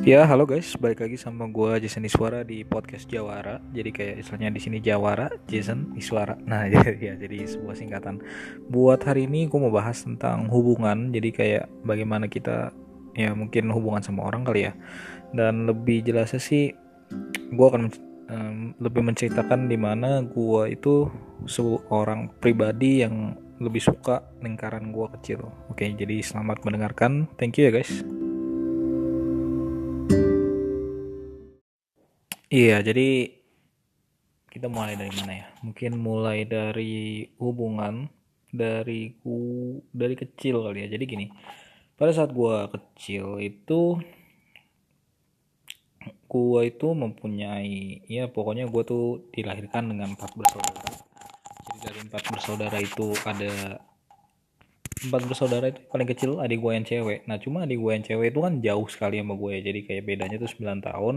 Ya, 0.00 0.24
halo 0.24 0.48
guys, 0.48 0.80
balik 0.80 1.04
lagi 1.04 1.20
sama 1.20 1.44
gue 1.52 1.76
Jason 1.84 2.08
Iswara 2.08 2.40
di 2.40 2.64
podcast 2.64 3.04
Jawara. 3.04 3.60
Jadi 3.76 3.92
kayak 3.92 4.24
istilahnya 4.24 4.48
di 4.56 4.60
sini 4.64 4.78
Jawara, 4.80 5.28
Jason 5.44 5.92
Iswara. 5.92 6.40
Nah, 6.48 6.64
ya, 6.72 6.80
ya 6.96 7.20
jadi 7.20 7.44
sebuah 7.44 7.76
singkatan. 7.76 8.16
Buat 8.72 9.04
hari 9.04 9.28
ini 9.28 9.44
gue 9.44 9.60
mau 9.60 9.68
bahas 9.68 10.00
tentang 10.00 10.48
hubungan. 10.48 11.12
Jadi 11.12 11.28
kayak 11.36 11.68
bagaimana 11.84 12.32
kita 12.32 12.72
ya 13.12 13.36
mungkin 13.36 13.68
hubungan 13.68 14.00
sama 14.00 14.24
orang 14.24 14.40
kali 14.48 14.72
ya. 14.72 14.74
Dan 15.36 15.68
lebih 15.68 16.00
jelasnya 16.00 16.40
sih 16.40 16.72
gue 17.52 17.66
akan 17.68 17.92
um, 18.32 18.72
lebih 18.80 19.04
menceritakan 19.04 19.68
di 19.68 19.76
mana 19.76 20.24
gue 20.24 20.80
itu 20.80 21.12
seorang 21.44 22.32
pribadi 22.40 23.04
yang 23.04 23.36
lebih 23.60 23.84
suka 23.84 24.24
lingkaran 24.40 24.96
gue 24.96 25.06
kecil. 25.20 25.44
Oke, 25.68 25.92
jadi 25.92 26.24
selamat 26.24 26.64
mendengarkan. 26.64 27.28
Thank 27.36 27.60
you 27.60 27.68
ya 27.68 27.76
guys. 27.76 28.00
Iya, 32.50 32.82
jadi 32.82 33.30
kita 34.50 34.66
mulai 34.66 34.98
dari 34.98 35.12
mana 35.14 35.32
ya? 35.38 35.46
Mungkin 35.62 35.94
mulai 35.94 36.42
dari 36.42 37.22
hubungan 37.38 38.10
dari 38.50 39.14
ku 39.22 39.78
dari 39.94 40.18
kecil 40.18 40.66
kali 40.66 40.82
ya. 40.82 40.88
Jadi 40.90 41.04
gini, 41.06 41.26
pada 41.94 42.10
saat 42.10 42.34
gua 42.34 42.66
kecil 42.74 43.38
itu 43.38 44.02
gua 46.26 46.60
itu 46.66 46.90
mempunyai 46.90 48.02
ya 48.10 48.26
pokoknya 48.26 48.66
gua 48.66 48.82
tuh 48.82 49.30
dilahirkan 49.30 49.86
dengan 49.94 50.18
empat 50.18 50.34
bersaudara. 50.34 50.90
Jadi 51.70 51.78
dari 51.86 51.98
empat 52.02 52.22
bersaudara 52.34 52.78
itu 52.82 53.14
ada 53.30 53.78
empat 55.06 55.22
bersaudara 55.22 55.70
itu 55.70 55.80
paling 55.86 56.08
kecil 56.10 56.30
adik 56.44 56.60
gue 56.60 56.72
yang 56.76 56.84
cewek 56.84 57.24
nah 57.24 57.40
cuma 57.40 57.64
adik 57.64 57.80
gue 57.80 57.92
yang 57.96 58.04
cewek 58.04 58.36
itu 58.36 58.40
kan 58.44 58.52
jauh 58.60 58.84
sekali 58.92 59.16
sama 59.16 59.32
gue 59.32 59.54
jadi 59.64 59.80
kayak 59.88 60.02
bedanya 60.04 60.36
tuh 60.36 60.50
9 60.60 60.84
tahun 60.84 61.16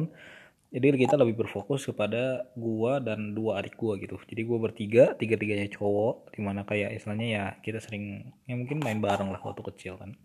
jadi 0.74 0.98
kita 0.98 1.14
lebih 1.22 1.46
berfokus 1.46 1.86
kepada 1.86 2.50
gua 2.58 2.98
dan 2.98 3.38
dua 3.38 3.62
adik 3.62 3.78
gua 3.78 3.94
gitu. 4.02 4.18
Jadi 4.26 4.42
gua 4.42 4.58
bertiga 4.58 5.14
tiga 5.14 5.38
tiganya 5.38 5.70
cowok 5.70 6.34
di 6.34 6.42
mana 6.42 6.66
kayak 6.66 6.98
istilahnya 6.98 7.28
ya 7.30 7.46
kita 7.62 7.78
sering 7.78 8.34
ya 8.50 8.58
mungkin 8.58 8.82
main 8.82 8.98
bareng 8.98 9.30
lah 9.30 9.38
waktu 9.38 9.62
kecil 9.70 10.02
kan. 10.02 10.18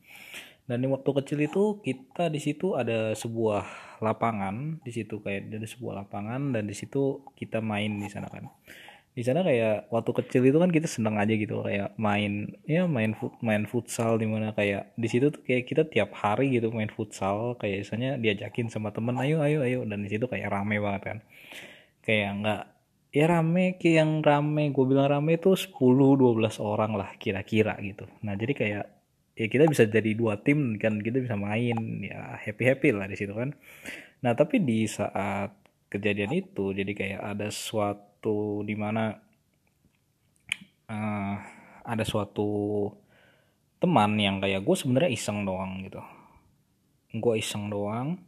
Dan 0.64 0.84
di 0.84 0.88
waktu 0.88 1.10
kecil 1.20 1.44
itu 1.44 1.84
kita 1.84 2.32
di 2.32 2.40
situ 2.40 2.76
ada 2.80 3.12
sebuah 3.12 3.64
lapangan 4.00 4.80
di 4.80 4.92
situ 4.94 5.20
kayak 5.20 5.52
ada 5.52 5.68
sebuah 5.68 6.04
lapangan 6.04 6.56
dan 6.56 6.64
di 6.64 6.76
situ 6.76 7.28
kita 7.36 7.58
main 7.60 7.98
di 7.98 8.08
sana 8.08 8.30
kan 8.30 8.46
di 9.18 9.26
sana 9.26 9.42
kayak 9.42 9.90
waktu 9.90 10.14
kecil 10.14 10.46
itu 10.46 10.62
kan 10.62 10.70
kita 10.70 10.86
seneng 10.86 11.18
aja 11.18 11.34
gitu 11.34 11.66
kayak 11.66 11.98
main 11.98 12.54
ya 12.70 12.86
main 12.86 13.18
foot, 13.18 13.34
main 13.42 13.66
futsal 13.66 14.14
di 14.14 14.30
mana 14.30 14.54
kayak 14.54 14.94
di 14.94 15.10
situ 15.10 15.34
tuh 15.34 15.42
kayak 15.42 15.66
kita 15.66 15.82
tiap 15.90 16.14
hari 16.14 16.54
gitu 16.54 16.70
main 16.70 16.86
futsal 16.86 17.58
kayak 17.58 17.82
misalnya 17.82 18.14
diajakin 18.14 18.70
sama 18.70 18.94
temen 18.94 19.18
ayo 19.18 19.42
ayo 19.42 19.66
ayo 19.66 19.82
dan 19.90 20.06
di 20.06 20.08
situ 20.14 20.30
kayak 20.30 20.54
rame 20.54 20.78
banget 20.78 21.02
kan. 21.02 21.18
Kayak 22.06 22.30
nggak 22.38 22.62
ya 23.10 23.24
rame 23.26 23.64
kayak 23.74 23.96
yang 24.06 24.10
rame 24.22 24.70
gue 24.70 24.84
bilang 24.86 25.10
rame 25.10 25.34
itu 25.34 25.50
10-12 25.58 26.62
orang 26.62 26.94
lah 26.94 27.10
kira-kira 27.18 27.74
gitu. 27.82 28.06
Nah 28.22 28.38
jadi 28.38 28.54
kayak 28.54 28.84
ya 29.34 29.46
kita 29.50 29.66
bisa 29.66 29.90
jadi 29.90 30.14
dua 30.14 30.38
tim 30.38 30.78
kan 30.78 31.02
kita 31.02 31.18
bisa 31.18 31.34
main 31.34 32.06
ya 32.06 32.38
happy 32.38 32.62
happy 32.70 32.94
lah 32.94 33.10
di 33.10 33.18
situ 33.18 33.34
kan. 33.34 33.50
Nah 34.22 34.38
tapi 34.38 34.62
di 34.62 34.86
saat 34.86 35.57
kejadian 35.88 36.32
itu 36.36 36.76
jadi 36.76 36.92
kayak 36.92 37.20
ada 37.36 37.48
suatu 37.48 38.60
di 38.64 38.76
mana 38.76 39.16
uh, 40.88 40.92
eh, 40.92 41.36
ada 41.88 42.04
suatu 42.04 42.48
teman 43.80 44.20
yang 44.20 44.36
kayak 44.44 44.64
gue 44.64 44.76
sebenarnya 44.76 45.10
iseng 45.12 45.48
doang 45.48 45.80
gitu. 45.88 46.00
Gue 47.16 47.40
iseng 47.40 47.72
doang 47.72 48.20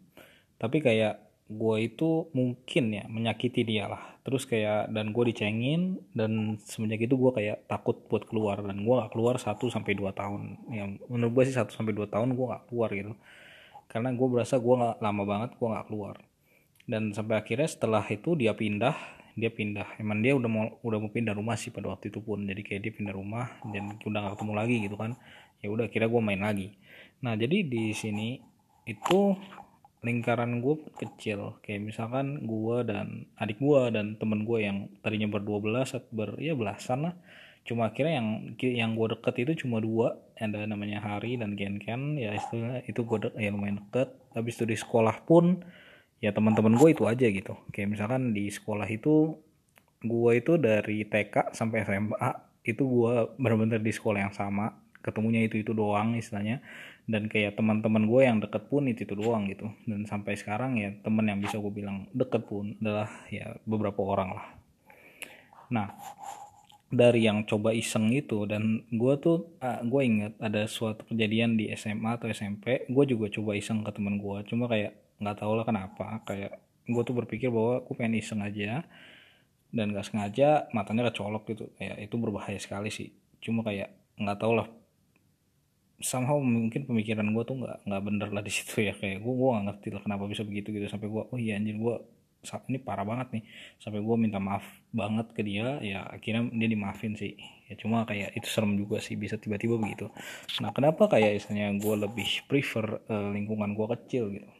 tapi 0.56 0.80
kayak 0.80 1.20
gue 1.50 1.76
itu 1.82 2.30
mungkin 2.32 2.84
ya 2.96 3.04
menyakiti 3.10 3.60
dia 3.68 3.92
lah. 3.92 4.16
Terus 4.24 4.48
kayak 4.48 4.92
dan 4.92 5.12
gue 5.12 5.24
dicengin 5.28 6.00
dan 6.16 6.56
semenjak 6.64 7.04
itu 7.04 7.16
gue 7.16 7.32
kayak 7.36 7.68
takut 7.68 8.00
buat 8.08 8.24
keluar 8.24 8.60
dan 8.64 8.84
gue 8.84 8.94
gak 8.94 9.12
keluar 9.12 9.36
1 9.40 9.56
sampai 9.68 9.92
dua 9.98 10.12
tahun. 10.16 10.60
Yang 10.70 10.90
menurut 11.10 11.32
gue 11.40 11.44
sih 11.50 11.56
1 11.56 11.68
sampai 11.72 11.92
dua 11.92 12.06
tahun 12.08 12.36
gue 12.38 12.46
gak 12.46 12.64
keluar 12.70 12.88
gitu. 12.94 13.12
Karena 13.90 14.14
gue 14.14 14.28
berasa 14.30 14.56
gue 14.56 14.74
gak 14.78 14.96
lama 15.02 15.22
banget 15.26 15.50
gue 15.58 15.68
gak 15.68 15.88
keluar 15.90 16.16
dan 16.90 17.14
sampai 17.14 17.38
akhirnya 17.38 17.70
setelah 17.70 18.02
itu 18.10 18.34
dia 18.34 18.50
pindah 18.50 19.20
dia 19.38 19.50
pindah. 19.50 19.96
Emang 19.96 20.20
dia 20.20 20.34
udah 20.34 20.50
mau 20.50 20.66
udah 20.82 20.98
mau 20.98 21.10
pindah 21.10 21.32
rumah 21.32 21.54
sih 21.54 21.70
pada 21.70 21.88
waktu 21.88 22.10
itu 22.10 22.20
pun. 22.20 22.42
Jadi 22.44 22.60
kayak 22.60 22.80
dia 22.84 22.92
pindah 22.92 23.14
rumah 23.14 23.46
dan 23.70 23.96
udah 24.02 24.18
gak 24.26 24.32
ketemu 24.38 24.52
lagi 24.52 24.76
gitu 24.82 24.96
kan. 24.98 25.14
Ya 25.60 25.68
udah 25.72 25.86
kira 25.88 26.06
gue 26.08 26.20
main 26.20 26.40
lagi. 26.40 26.74
Nah 27.24 27.36
jadi 27.36 27.64
di 27.64 27.92
sini 27.96 28.40
itu 28.88 29.36
lingkaran 30.00 30.60
gue 30.64 30.76
kecil. 30.96 31.60
Kayak 31.64 31.80
misalkan 31.92 32.48
gue 32.48 32.76
dan 32.84 33.28
adik 33.40 33.60
gue 33.60 33.80
dan 33.92 34.16
temen 34.20 34.44
gue 34.44 34.58
yang 34.64 34.88
tadinya 35.04 35.28
berdua 35.28 35.58
belas 35.60 35.96
ber 36.10 36.36
ya 36.40 36.56
belasan 36.56 37.10
lah. 37.10 37.14
Cuma 37.60 37.92
akhirnya 37.92 38.18
yang 38.18 38.28
yang 38.60 38.90
gue 38.96 39.16
deket 39.16 39.34
itu 39.44 39.66
cuma 39.66 39.78
dua. 39.84 40.16
Ada 40.40 40.64
namanya 40.64 41.04
Hari 41.04 41.36
dan 41.36 41.56
Ken 41.56 41.76
Ken. 41.76 42.16
Ya 42.16 42.32
itu 42.32 42.56
itu 42.88 43.00
gue 43.04 43.18
dek, 43.28 43.34
ya 43.36 43.52
lumayan 43.52 43.84
deket. 43.84 44.16
Habis 44.32 44.56
itu 44.56 44.64
di 44.64 44.76
sekolah 44.80 45.28
pun 45.28 45.60
ya 46.20 46.30
teman-teman 46.36 46.76
gue 46.76 46.88
itu 46.92 47.04
aja 47.08 47.26
gitu. 47.26 47.56
Kayak 47.72 47.88
misalkan 47.96 48.36
di 48.36 48.52
sekolah 48.52 48.86
itu 48.86 49.40
gue 50.00 50.32
itu 50.36 50.56
dari 50.60 51.04
TK 51.08 51.56
sampai 51.56 51.84
SMA 51.84 52.30
itu 52.64 52.84
gue 52.84 53.14
benar-benar 53.40 53.80
di 53.80 53.92
sekolah 53.92 54.28
yang 54.28 54.34
sama. 54.36 54.76
Ketemunya 55.00 55.48
itu 55.48 55.64
itu 55.64 55.72
doang 55.72 56.14
istilahnya. 56.14 56.60
Dan 57.08 57.26
kayak 57.26 57.58
teman-teman 57.58 58.06
gue 58.06 58.20
yang 58.22 58.38
deket 58.38 58.70
pun 58.70 58.86
itu 58.86 59.08
itu 59.08 59.16
doang 59.16 59.48
gitu. 59.48 59.66
Dan 59.88 60.04
sampai 60.04 60.36
sekarang 60.36 60.76
ya 60.78 60.92
temen 61.00 61.24
yang 61.26 61.40
bisa 61.40 61.56
gue 61.56 61.72
bilang 61.72 62.06
deket 62.12 62.46
pun 62.46 62.76
adalah 62.78 63.08
ya 63.32 63.56
beberapa 63.64 64.04
orang 64.04 64.36
lah. 64.36 64.46
Nah 65.72 65.88
dari 66.90 67.22
yang 67.22 67.46
coba 67.46 67.70
iseng 67.70 68.10
itu 68.10 68.50
dan 68.50 68.82
gue 68.90 69.14
tuh 69.22 69.54
uh, 69.62 69.78
ah, 69.78 69.80
gue 69.86 70.02
inget 70.02 70.34
ada 70.42 70.66
suatu 70.66 71.06
kejadian 71.06 71.54
di 71.54 71.70
SMA 71.78 72.18
atau 72.18 72.26
SMP 72.26 72.90
gue 72.90 73.04
juga 73.06 73.30
coba 73.30 73.54
iseng 73.54 73.86
ke 73.86 73.94
temen 73.94 74.18
gue 74.18 74.42
cuma 74.50 74.66
kayak 74.66 74.98
nggak 75.20 75.36
tahu 75.38 75.52
lah 75.60 75.64
kenapa. 75.68 76.24
Kayak 76.24 76.58
gue 76.88 77.02
tuh 77.06 77.14
berpikir 77.14 77.48
bahwa 77.52 77.84
aku 77.84 77.94
pengen 77.94 78.18
iseng 78.18 78.42
aja 78.42 78.82
dan 79.70 79.94
gak 79.94 80.06
sengaja 80.10 80.66
matanya 80.74 81.08
kecolok 81.12 81.46
gitu. 81.54 81.70
Kayak 81.78 81.96
itu 82.02 82.14
berbahaya 82.18 82.58
sekali 82.58 82.90
sih. 82.90 83.14
Cuma 83.38 83.62
kayak 83.62 83.94
nggak 84.18 84.38
tahu 84.40 84.58
lah. 84.58 84.68
Somehow 86.00 86.40
mungkin 86.40 86.88
pemikiran 86.88 87.28
gue 87.30 87.44
tuh 87.44 87.60
nggak 87.60 87.86
nggak 87.86 88.02
bener 88.02 88.28
lah 88.34 88.42
di 88.42 88.52
situ 88.52 88.82
ya. 88.82 88.92
Kayak 88.96 89.22
gue 89.22 89.32
gue 89.32 89.48
nggak 89.48 89.64
ngerti 89.70 89.88
lah 89.94 90.02
kenapa 90.02 90.24
bisa 90.26 90.42
begitu 90.42 90.74
gitu. 90.74 90.86
Sampai 90.90 91.06
gue 91.06 91.22
oh 91.22 91.38
iya 91.38 91.60
anjir 91.60 91.78
gue 91.78 91.96
ini 92.72 92.80
parah 92.80 93.06
banget 93.06 93.38
nih. 93.38 93.44
Sampai 93.78 94.00
gue 94.02 94.16
minta 94.18 94.40
maaf 94.42 94.64
banget 94.90 95.30
ke 95.36 95.44
dia 95.46 95.78
ya 95.84 96.08
akhirnya 96.08 96.50
dia 96.50 96.68
dimaafin 96.72 97.14
sih. 97.14 97.36
Ya 97.70 97.78
cuma 97.78 98.02
kayak 98.02 98.34
itu 98.34 98.48
serem 98.50 98.74
juga 98.74 98.98
sih 98.98 99.14
bisa 99.14 99.38
tiba-tiba 99.38 99.78
begitu. 99.78 100.10
Nah 100.58 100.74
kenapa 100.74 101.06
kayak 101.06 101.38
misalnya 101.38 101.70
gue 101.78 101.94
lebih 101.94 102.48
prefer 102.50 102.98
uh, 103.06 103.30
lingkungan 103.30 103.78
gue 103.78 103.86
kecil 103.94 104.24
gitu 104.34 104.50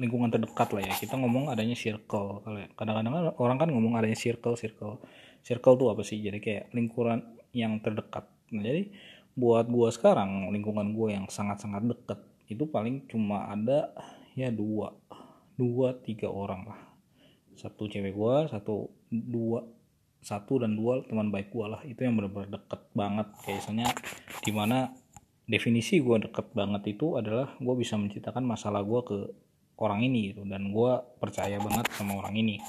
lingkungan 0.00 0.32
terdekat 0.32 0.72
lah 0.72 0.82
ya. 0.82 0.94
Kita 0.96 1.20
ngomong 1.20 1.52
adanya 1.52 1.76
circle. 1.76 2.40
Kalau 2.40 2.58
kadang-kadang 2.72 3.12
kan 3.12 3.24
orang 3.36 3.56
kan 3.60 3.68
ngomong 3.68 4.00
adanya 4.00 4.16
circle 4.16 4.56
circle. 4.56 5.04
Circle 5.44 5.76
tuh 5.76 5.88
apa 5.92 6.00
sih? 6.00 6.16
Jadi 6.24 6.40
kayak 6.40 6.72
lingkungan 6.72 7.20
yang 7.52 7.76
terdekat. 7.84 8.24
Nah 8.56 8.64
jadi 8.64 8.88
buat 9.36 9.68
gua 9.68 9.92
sekarang 9.92 10.48
lingkungan 10.50 10.96
gua 10.96 11.14
yang 11.20 11.28
sangat-sangat 11.28 11.86
dekat 11.86 12.20
itu 12.50 12.66
paling 12.66 13.04
cuma 13.06 13.46
ada 13.52 13.92
ya 14.32 14.48
dua. 14.48 14.96
Dua 15.60 15.92
tiga 16.00 16.32
orang 16.32 16.64
lah. 16.64 16.80
Satu 17.52 17.84
cewek 17.84 18.16
gua 18.16 18.48
satu 18.48 18.88
dua 19.12 19.68
satu 20.20 20.60
dan 20.64 20.76
dua 20.76 21.04
teman 21.04 21.28
baik 21.28 21.52
gua 21.52 21.76
lah. 21.76 21.80
Itu 21.84 22.08
yang 22.08 22.16
benar-benar 22.16 22.56
deket 22.56 22.80
banget. 22.96 23.28
Kayak 23.44 23.56
misalnya 23.60 23.88
di 24.40 24.52
mana 24.56 24.78
definisi 25.44 26.00
gua 26.00 26.16
deket 26.16 26.56
banget 26.56 26.96
itu 26.96 27.20
adalah 27.20 27.52
gua 27.60 27.76
bisa 27.76 28.00
menceritakan 28.00 28.48
masalah 28.48 28.80
gua 28.80 29.04
ke 29.04 29.18
orang 29.80 30.04
ini 30.04 30.32
gitu. 30.32 30.44
Dan 30.44 30.70
gue 30.70 30.92
percaya 31.18 31.56
banget 31.58 31.88
sama 31.96 32.20
orang 32.20 32.36
ini. 32.36 32.60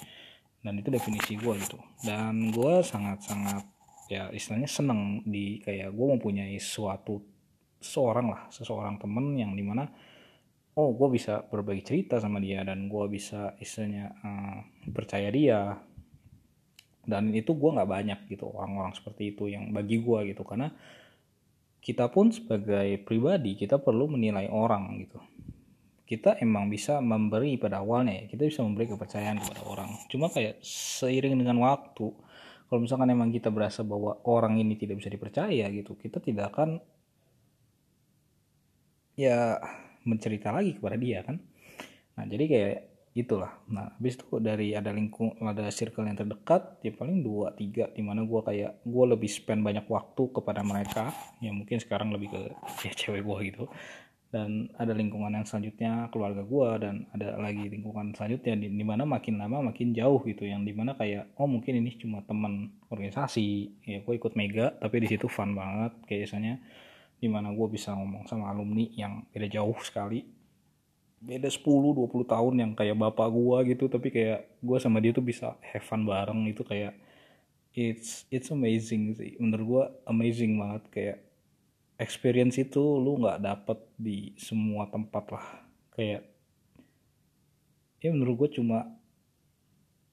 Dan 0.63 0.79
itu 0.79 0.89
definisi 0.89 1.35
gue 1.35 1.53
gitu. 1.59 1.77
Dan 2.01 2.49
gue 2.49 2.81
sangat 2.81 3.21
sangat 3.27 3.63
ya 4.11 4.27
istilahnya 4.31 4.67
seneng 4.67 5.23
di 5.23 5.59
kayak 5.63 5.91
gue 5.95 6.07
mempunyai 6.17 6.59
suatu 6.59 7.23
seorang 7.81 8.27
lah 8.27 8.41
seseorang 8.51 8.99
temen 8.99 9.39
yang 9.39 9.55
di 9.55 9.63
mana 9.63 9.87
oh 10.75 10.93
gue 10.93 11.17
bisa 11.17 11.41
berbagi 11.47 11.81
cerita 11.81 12.19
sama 12.21 12.37
dia 12.37 12.61
dan 12.61 12.91
gue 12.91 13.05
bisa 13.07 13.55
istilahnya 13.59 14.15
uh, 14.23 14.59
percaya 14.91 15.29
dia. 15.29 15.77
Dan 17.01 17.33
itu 17.33 17.57
gue 17.57 17.69
nggak 17.73 17.89
banyak 17.89 18.19
gitu 18.29 18.45
orang-orang 18.47 18.93
seperti 18.93 19.33
itu 19.33 19.49
yang 19.49 19.73
bagi 19.73 19.99
gue 19.99 20.31
gitu. 20.31 20.45
Karena 20.45 20.69
kita 21.81 22.13
pun 22.13 22.29
sebagai 22.29 23.01
pribadi 23.01 23.57
kita 23.57 23.81
perlu 23.81 24.05
menilai 24.05 24.45
orang 24.53 25.01
gitu 25.01 25.17
kita 26.11 26.35
emang 26.43 26.67
bisa 26.67 26.99
memberi 26.99 27.55
pada 27.55 27.79
awalnya 27.79 28.19
ya. 28.19 28.35
Kita 28.35 28.43
bisa 28.43 28.59
memberi 28.67 28.91
kepercayaan 28.91 29.39
kepada 29.39 29.63
orang. 29.63 29.95
Cuma 30.11 30.27
kayak 30.27 30.59
seiring 30.59 31.39
dengan 31.39 31.55
waktu 31.63 32.11
kalau 32.67 32.83
misalkan 32.83 33.11
emang 33.11 33.31
kita 33.31 33.47
berasa 33.47 33.83
bahwa 33.83 34.19
orang 34.27 34.59
ini 34.59 34.79
tidak 34.79 35.03
bisa 35.03 35.11
dipercaya 35.11 35.67
gitu 35.67 35.99
kita 35.99 36.23
tidak 36.23 36.55
akan 36.55 36.79
ya 39.19 39.59
mencerita 40.07 40.55
lagi 40.55 40.75
kepada 40.79 40.95
dia 40.99 41.23
kan? 41.23 41.39
Nah 42.19 42.23
jadi 42.27 42.43
kayak 42.47 42.75
itulah. 43.11 43.59
Nah 43.71 43.95
habis 43.95 44.19
itu 44.19 44.39
dari 44.39 44.71
ada 44.75 44.91
lingkung 44.91 45.35
ada 45.43 45.67
circle 45.71 46.07
yang 46.07 46.15
terdekat 46.15 46.79
ya 46.83 46.91
paling 46.95 47.23
dua 47.23 47.55
tiga 47.55 47.87
di 47.91 48.03
mana 48.03 48.23
gue 48.23 48.39
kayak 48.39 48.83
gue 48.83 49.05
lebih 49.07 49.27
spend 49.27 49.63
banyak 49.63 49.87
waktu 49.87 50.23
kepada 50.31 50.63
mereka. 50.63 51.11
Ya 51.39 51.55
mungkin 51.55 51.79
sekarang 51.79 52.11
lebih 52.11 52.35
ke 52.35 52.41
ya 52.87 52.91
cewek 52.95 53.23
gue 53.23 53.37
gitu 53.51 53.63
dan 54.31 54.71
ada 54.79 54.95
lingkungan 54.95 55.27
yang 55.35 55.43
selanjutnya 55.43 56.07
keluarga 56.07 56.47
gue 56.47 56.69
dan 56.79 57.03
ada 57.11 57.35
lagi 57.35 57.67
lingkungan 57.67 58.15
selanjutnya 58.15 58.55
di 58.55 58.71
di 58.71 58.85
mana 58.87 59.03
makin 59.03 59.35
lama 59.35 59.75
makin 59.75 59.91
jauh 59.91 60.23
gitu. 60.23 60.47
Yang 60.47 60.71
di 60.71 60.73
mana 60.73 60.95
kayak 60.95 61.35
oh 61.35 61.51
mungkin 61.51 61.83
ini 61.83 61.99
cuma 61.99 62.23
teman 62.23 62.71
organisasi 62.87 63.47
ya 63.83 63.99
gue 63.99 64.13
ikut 64.15 64.31
mega 64.39 64.71
tapi 64.79 65.03
di 65.03 65.11
situ 65.11 65.27
fun 65.27 65.51
banget. 65.51 65.91
Kayak 66.07 66.19
biasanya 66.31 66.53
di 67.19 67.27
mana 67.27 67.51
gue 67.51 67.67
bisa 67.67 67.91
ngomong 67.91 68.23
sama 68.31 68.47
alumni 68.47 68.87
yang 68.95 69.27
beda 69.35 69.51
jauh 69.51 69.75
sekali. 69.83 70.23
Beda 71.21 71.51
10-20 71.51 72.07
tahun 72.25 72.53
yang 72.57 72.71
kayak 72.73 72.97
bapak 72.97 73.29
gua 73.29 73.61
gitu 73.61 73.85
tapi 73.85 74.09
kayak 74.09 74.57
gua 74.57 74.81
sama 74.81 74.97
dia 74.97 75.13
tuh 75.13 75.21
bisa 75.21 75.53
have 75.61 75.85
fun 75.85 76.01
bareng. 76.01 76.49
Itu 76.49 76.65
kayak 76.65 76.97
it's 77.77 78.25
it's 78.33 78.49
amazing 78.49 79.13
sih. 79.13 79.37
Menurut 79.37 79.65
gua 79.67 79.83
amazing 80.09 80.57
banget. 80.57 80.83
Kayak 80.89 81.17
experience 82.01 82.57
itu 82.57 82.81
lu 82.81 83.21
nggak 83.21 83.45
dapet 83.45 83.77
di 83.93 84.33
semua 84.41 84.89
tempat 84.89 85.25
lah. 85.29 85.47
Kayak 85.93 86.25
ya 88.01 88.09
menurut 88.09 88.35
gua 88.41 88.49
cuma 88.49 88.77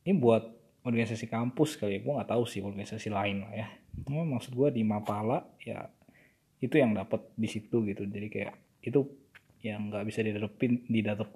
ini 0.04 0.12
buat 0.20 0.44
organisasi 0.84 1.32
kampus 1.32 1.80
kali 1.80 1.96
ya. 1.96 2.00
Gua 2.04 2.20
nggak 2.20 2.30
tahu 2.36 2.44
sih 2.44 2.60
organisasi 2.60 3.08
lain 3.08 3.48
lah 3.48 3.52
ya. 3.56 3.68
Nah, 4.04 4.28
maksud 4.28 4.52
gua 4.52 4.68
di 4.68 4.84
Mapala 4.84 5.40
ya 5.64 5.88
itu 6.60 6.76
yang 6.76 6.92
dapat 6.92 7.24
di 7.32 7.48
situ 7.48 7.80
gitu. 7.88 8.04
Jadi 8.04 8.28
kayak 8.28 8.54
itu 8.84 9.08
yang 9.64 9.90
nggak 9.90 10.04
bisa 10.06 10.20
didapetin 10.22 10.84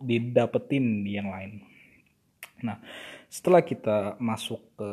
didapetin 0.05 0.85
di 1.03 1.17
yang 1.17 1.33
lain. 1.33 1.65
Nah, 2.63 2.79
setelah 3.27 3.65
kita 3.65 4.21
masuk 4.23 4.63
ke 4.79 4.91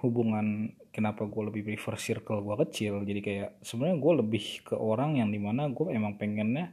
hubungan 0.00 0.72
kenapa 0.94 1.26
gue 1.26 1.42
lebih 1.50 1.66
prefer 1.66 1.98
circle 1.98 2.38
gue 2.46 2.56
kecil, 2.70 3.02
jadi 3.02 3.20
kayak 3.20 3.50
sebenarnya 3.66 3.98
gue 3.98 4.12
lebih 4.22 4.44
ke 4.62 4.78
orang 4.78 5.18
yang 5.18 5.34
di 5.34 5.42
mana 5.42 5.66
gue 5.66 5.90
emang 5.90 6.14
pengennya 6.14 6.70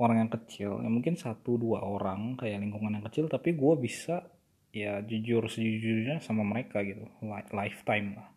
orang 0.00 0.24
yang 0.24 0.30
kecil, 0.32 0.80
yang 0.80 0.92
mungkin 0.96 1.20
satu 1.20 1.60
dua 1.60 1.84
orang 1.84 2.40
kayak 2.40 2.64
lingkungan 2.64 2.96
yang 2.96 3.04
kecil, 3.04 3.28
tapi 3.28 3.52
gue 3.52 3.74
bisa 3.76 4.24
ya 4.72 5.04
jujur 5.04 5.44
sejujurnya 5.52 6.24
sama 6.24 6.48
mereka 6.48 6.80
gitu, 6.80 7.04
lifetime 7.52 8.16
lah. 8.16 8.28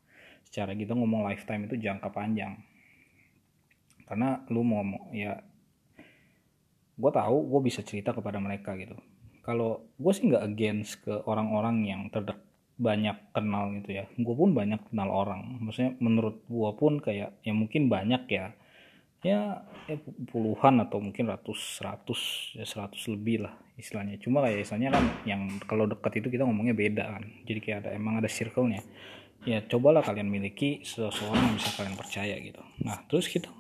Secara 0.44 0.75
gitu 0.75 0.92
ngomong 0.92 1.24
lifetime 1.31 1.72
itu 1.72 1.80
jangka 1.80 2.12
panjang. 2.12 2.60
Karena 4.04 4.44
lu 4.51 4.68
mau 4.68 4.84
ya 5.16 5.39
gue 7.01 7.12
tahu 7.12 7.38
gue 7.50 7.62
bisa 7.66 7.81
cerita 7.81 8.13
kepada 8.13 8.38
mereka 8.38 8.77
gitu 8.77 8.94
kalau 9.42 9.89
gue 9.98 10.12
sih 10.13 10.30
nggak 10.30 10.45
against 10.45 11.01
ke 11.01 11.13
orang-orang 11.25 11.81
yang 11.81 12.01
terdek 12.13 12.38
banyak 12.81 13.38
kenal 13.38 13.69
gitu 13.78 14.01
ya. 14.01 14.10
Gue 14.18 14.33
pun 14.33 14.57
banyak 14.57 14.81
kenal 14.89 15.13
orang. 15.13 15.62
Maksudnya 15.62 15.94
menurut 16.01 16.42
gue 16.50 16.69
pun 16.74 16.98
kayak 16.98 17.38
ya 17.45 17.54
mungkin 17.54 17.88
banyak 17.88 18.25
ya. 18.25 18.57
Ya, 19.22 19.62
ya 19.86 20.01
puluhan 20.33 20.81
atau 20.81 20.98
mungkin 20.98 21.30
ratus 21.30 21.78
ratus 21.86 22.22
ya 22.57 22.66
seratus 22.66 23.06
lebih 23.06 23.45
lah 23.45 23.54
istilahnya. 23.78 24.18
Cuma 24.18 24.42
kayak 24.42 24.66
istilahnya 24.66 24.98
kan 24.98 25.06
yang 25.30 25.42
kalau 25.69 25.86
dekat 25.86 26.25
itu 26.25 26.33
kita 26.33 26.42
ngomongnya 26.42 26.74
beda 26.74 27.06
kan. 27.06 27.24
Jadi 27.45 27.60
kayak 27.62 27.78
ada 27.86 27.89
emang 27.94 28.18
ada 28.18 28.25
circle-nya. 28.25 28.81
Ya 29.45 29.62
cobalah 29.69 30.01
kalian 30.01 30.25
miliki 30.25 30.81
seseorang 30.81 31.38
yang 31.38 31.56
bisa 31.62 31.69
kalian 31.77 31.94
percaya 31.94 32.36
gitu. 32.42 32.66
Nah 32.81 32.98
terus 33.06 33.30
kita 33.30 33.54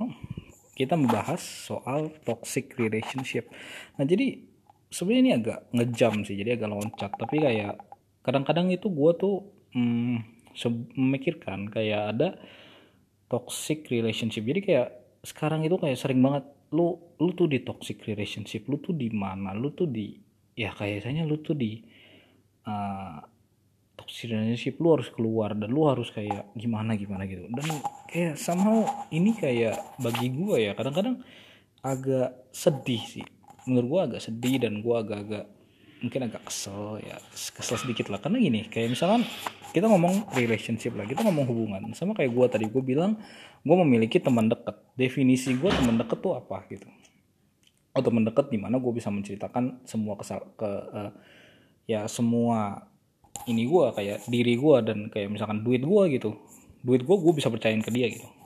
kita 0.73 0.97
membahas 0.97 1.41
soal 1.41 2.09
toxic 2.25 2.73
relationship. 2.81 3.45
Nah 4.01 4.05
jadi 4.09 4.41
sebenarnya 4.89 5.21
ini 5.21 5.31
agak 5.37 5.59
ngejam 5.77 6.13
sih, 6.25 6.41
jadi 6.41 6.57
agak 6.57 6.69
loncat. 6.73 7.11
Tapi 7.21 7.37
kayak 7.37 7.90
kadang-kadang 8.21 8.69
itu 8.73 8.87
gue 8.89 9.11
tuh 9.17 9.35
hmm, 9.73 10.17
memikirkan 10.97 11.69
kayak 11.69 12.01
ada 12.17 12.29
toxic 13.27 13.87
relationship. 13.87 14.43
Jadi 14.43 14.61
kayak 14.61 14.89
sekarang 15.21 15.63
itu 15.63 15.77
kayak 15.77 15.97
sering 15.97 16.19
banget 16.19 16.45
lu 16.71 16.97
lu 17.19 17.31
tuh 17.35 17.51
di 17.51 17.61
toxic 17.61 18.01
relationship, 18.07 18.65
lu 18.71 18.79
tuh 18.79 18.95
di 18.95 19.11
mana, 19.11 19.51
lu 19.51 19.71
tuh 19.75 19.87
di 19.87 20.15
ya 20.55 20.71
kayaknya 20.75 21.23
lu 21.23 21.39
tuh 21.39 21.55
di 21.55 21.79
uh, 22.67 23.19
toxic 23.95 24.33
relationship 24.33 24.75
lu 24.81 24.97
harus 24.97 25.09
keluar 25.13 25.53
dan 25.53 25.69
lu 25.69 25.85
harus 25.85 26.09
kayak 26.09 26.49
gimana 26.57 26.97
gimana 26.97 27.29
gitu 27.29 27.45
dan 27.53 27.67
kayak 28.09 28.35
somehow 28.35 28.81
ini 29.13 29.37
kayak 29.37 29.77
bagi 30.01 30.33
gue 30.33 30.57
ya 30.69 30.71
kadang-kadang 30.73 31.21
agak 31.85 32.49
sedih 32.49 33.01
sih 33.05 33.25
menurut 33.69 33.87
gue 33.87 34.01
agak 34.11 34.21
sedih 34.25 34.57
dan 34.57 34.81
gue 34.81 34.95
agak-agak 34.95 35.45
mungkin 36.01 36.27
agak 36.27 36.49
kesel 36.49 36.99
ya 37.01 37.17
kesel 37.31 37.77
sedikit 37.77 38.09
lah. 38.09 38.19
Karena 38.19 38.41
gini 38.41 38.67
kayak 38.67 38.97
misalkan 38.97 39.23
kita 39.71 39.87
ngomong 39.87 40.33
relationship 40.35 40.97
lah 40.97 41.05
kita 41.05 41.21
ngomong 41.21 41.45
hubungan. 41.47 41.81
Sama 41.93 42.17
kayak 42.17 42.33
gue 42.33 42.45
tadi 42.49 42.65
gue 42.67 42.83
bilang 42.83 43.21
gue 43.61 43.77
memiliki 43.85 44.17
teman 44.17 44.49
dekat 44.49 44.75
definisi 44.97 45.53
gue 45.55 45.69
teman 45.69 45.95
dekat 46.01 46.17
tuh 46.19 46.35
apa 46.35 46.65
gitu? 46.67 46.89
Oh 47.95 48.01
teman 48.01 48.25
dekat 48.25 48.49
di 48.49 48.57
mana 48.57 48.81
gue 48.81 48.91
bisa 48.91 49.13
menceritakan 49.13 49.85
semua 49.85 50.17
kesal 50.17 50.41
ke 50.57 50.67
uh, 50.67 51.11
ya 51.85 52.09
semua 52.09 52.89
ini 53.47 53.69
gue 53.69 53.85
kayak 53.95 54.27
diri 54.27 54.57
gue 54.57 54.75
dan 54.83 54.97
kayak 55.13 55.29
misalkan 55.29 55.61
duit 55.61 55.85
gue 55.85 56.03
gitu. 56.17 56.35
Duit 56.81 57.05
gue 57.05 57.15
gue 57.15 57.33
bisa 57.37 57.47
percayain 57.53 57.85
ke 57.85 57.93
dia 57.93 58.09
gitu 58.09 58.40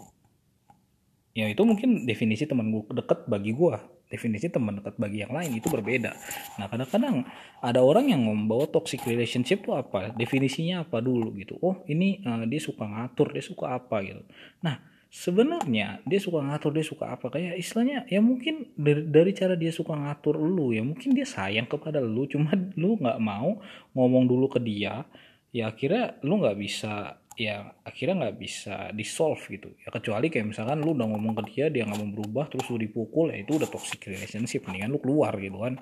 ya 1.36 1.52
itu 1.52 1.62
mungkin 1.68 2.08
definisi 2.08 2.48
teman 2.48 2.72
gue 2.72 2.88
deket 2.96 3.28
bagi 3.28 3.52
gue 3.52 3.76
definisi 4.06 4.48
teman 4.54 4.78
dekat 4.80 4.96
bagi 5.02 5.26
yang 5.26 5.34
lain 5.34 5.58
itu 5.58 5.68
berbeda. 5.68 6.14
Nah 6.62 6.70
kadang-kadang 6.70 7.26
ada 7.60 7.82
orang 7.82 8.14
yang 8.14 8.22
membawa 8.22 8.70
toxic 8.70 9.02
relationship 9.04 9.66
tuh 9.66 9.82
apa? 9.82 10.14
Definisinya 10.14 10.86
apa 10.86 11.02
dulu 11.02 11.34
gitu? 11.42 11.58
Oh 11.60 11.82
ini 11.90 12.22
uh, 12.22 12.46
dia 12.46 12.62
suka 12.62 12.86
ngatur 12.86 13.34
dia 13.34 13.44
suka 13.44 13.76
apa 13.76 14.06
gitu. 14.06 14.22
Nah 14.62 14.78
sebenarnya 15.10 16.06
dia 16.06 16.20
suka 16.22 16.40
ngatur 16.46 16.72
dia 16.78 16.86
suka 16.86 17.18
apa? 17.18 17.34
Kayak 17.34 17.58
istilahnya 17.58 18.06
ya 18.06 18.22
mungkin 18.22 18.70
dari, 18.78 19.04
dari 19.10 19.32
cara 19.34 19.58
dia 19.58 19.74
suka 19.74 19.98
ngatur 19.98 20.38
lu 20.38 20.72
ya 20.72 20.86
mungkin 20.86 21.18
dia 21.18 21.26
sayang 21.26 21.66
kepada 21.66 21.98
lu. 21.98 22.30
Cuma 22.30 22.54
lu 22.78 23.02
nggak 23.02 23.18
mau 23.18 23.58
ngomong 23.98 24.30
dulu 24.30 24.48
ke 24.54 24.62
dia 24.62 25.02
ya 25.50 25.72
akhirnya 25.72 26.20
lu 26.22 26.44
nggak 26.44 26.60
bisa 26.60 27.18
ya 27.36 27.68
akhirnya 27.84 28.28
nggak 28.28 28.38
bisa 28.40 28.76
di 28.96 29.04
solve 29.04 29.44
gitu. 29.52 29.76
Ya 29.84 29.92
kecuali 29.92 30.32
kayak 30.32 30.56
misalkan 30.56 30.80
lu 30.80 30.96
udah 30.96 31.08
ngomong 31.12 31.36
ke 31.40 31.44
dia 31.52 31.66
dia 31.68 31.84
nggak 31.84 32.00
mau 32.00 32.12
berubah 32.16 32.46
terus 32.48 32.66
lu 32.72 32.80
dipukul 32.80 33.32
ya 33.32 33.44
itu 33.44 33.60
udah 33.60 33.68
toxic 33.68 34.00
relationship 34.08 34.64
mendingan 34.66 34.96
lu 34.96 35.00
keluar 35.04 35.36
gitu 35.36 35.60
kan. 35.60 35.76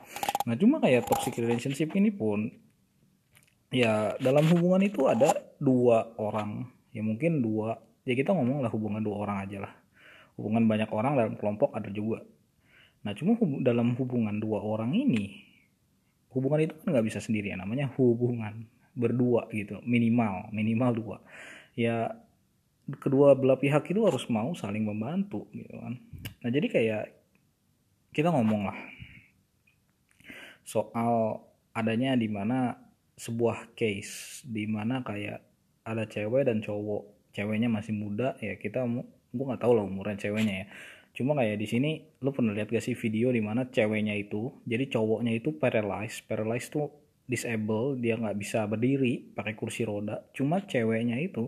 Nah 0.49 0.55
cuma 0.57 0.81
kayak 0.81 1.05
toxic 1.05 1.37
relationship 1.37 1.93
ini 1.93 2.09
pun 2.09 2.49
ya 3.69 4.17
dalam 4.17 4.49
hubungan 4.49 4.81
itu 4.81 5.05
ada 5.05 5.33
dua 5.61 6.17
orang. 6.17 6.65
Ya 6.89 7.05
mungkin 7.05 7.45
dua 7.45 7.77
ya 8.03 8.17
kita 8.17 8.33
ngomong 8.33 8.65
lah 8.65 8.73
hubungan 8.73 9.05
dua 9.05 9.15
orang 9.23 9.37
aja 9.45 9.57
lah. 9.69 9.73
Hubungan 10.33 10.65
banyak 10.65 10.89
orang 10.89 11.13
dalam 11.13 11.33
kelompok 11.37 11.77
ada 11.77 11.93
juga. 11.93 12.25
Nah 13.05 13.13
cuma 13.13 13.37
hub 13.37 13.61
dalam 13.61 13.93
hubungan 13.93 14.41
dua 14.41 14.57
orang 14.57 14.97
ini 14.97 15.53
hubungan 16.33 16.65
itu 16.65 16.73
kan 16.81 16.97
nggak 16.97 17.05
bisa 17.05 17.21
sendiri 17.21 17.53
ya 17.53 17.57
namanya 17.61 17.93
hubungan 17.93 18.65
berdua 18.93 19.49
gitu. 19.49 19.81
Minimal 19.83 20.53
minimal 20.53 20.91
dua. 20.93 21.17
Ya 21.73 22.13
kedua 22.99 23.33
belah 23.33 23.55
pihak 23.57 23.87
itu 23.89 24.03
harus 24.03 24.27
mau 24.27 24.51
saling 24.53 24.83
membantu 24.83 25.47
gitu 25.55 25.73
kan. 25.77 25.97
Nah 26.43 26.49
jadi 26.49 26.67
kayak 26.69 27.05
kita 28.13 28.29
ngomong 28.29 28.69
lah 28.69 28.77
soal 30.63 31.43
adanya 31.75 32.15
di 32.15 32.31
mana 32.31 32.77
sebuah 33.19 33.75
case 33.75 34.45
di 34.47 34.63
mana 34.69 35.03
kayak 35.03 35.41
ada 35.83 36.07
cewek 36.07 36.47
dan 36.47 36.63
cowok. 36.63 37.33
Ceweknya 37.33 37.65
masih 37.65 37.97
muda 37.97 38.37
ya 38.37 38.53
kita 38.61 38.85
gue 39.33 39.45
nggak 39.49 39.61
tahu 39.65 39.73
lah 39.73 39.83
umurnya 39.83 40.29
ceweknya 40.29 40.55
ya. 40.63 40.67
Cuma 41.13 41.37
kayak 41.37 41.61
di 41.61 41.67
sini 41.69 41.91
lu 42.25 42.33
pernah 42.33 42.57
lihat 42.57 42.73
gak 42.73 42.81
sih 42.81 42.97
video 42.97 43.29
di 43.29 43.41
mana 43.41 43.69
ceweknya 43.69 44.17
itu 44.17 44.49
jadi 44.65 44.89
cowoknya 44.89 45.33
itu 45.33 45.53
paralyzed. 45.57 46.25
Paralyzed 46.25 46.73
tuh 46.73 46.89
disable 47.23 47.95
dia 47.95 48.19
nggak 48.19 48.35
bisa 48.35 48.67
berdiri 48.67 49.31
pakai 49.31 49.55
kursi 49.55 49.87
roda. 49.87 50.27
Cuma 50.35 50.63
ceweknya 50.63 51.19
itu 51.19 51.47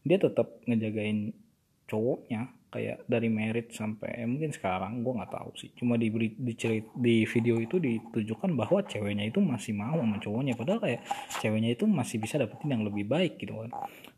dia 0.00 0.16
tetap 0.16 0.64
ngejagain 0.64 1.36
cowoknya 1.84 2.56
kayak 2.70 3.02
dari 3.10 3.26
merit 3.26 3.74
sampai 3.74 4.22
eh, 4.22 4.28
mungkin 4.30 4.54
sekarang 4.54 5.02
gue 5.02 5.10
nggak 5.10 5.34
tahu 5.34 5.50
sih. 5.58 5.70
Cuma 5.74 5.98
di 5.98 6.08
di, 6.14 6.54
di 6.78 7.16
video 7.26 7.58
itu 7.58 7.82
ditujukan 7.82 8.54
bahwa 8.54 8.86
ceweknya 8.86 9.26
itu 9.26 9.42
masih 9.42 9.74
mau 9.74 9.98
sama 9.98 10.22
cowoknya. 10.22 10.54
Padahal 10.54 10.78
kayak 10.78 11.00
ceweknya 11.42 11.74
itu 11.74 11.84
masih 11.90 12.22
bisa 12.22 12.38
dapetin 12.38 12.70
yang 12.70 12.86
lebih 12.86 13.10
baik 13.10 13.42
gitu 13.42 13.58
kan. 13.58 13.70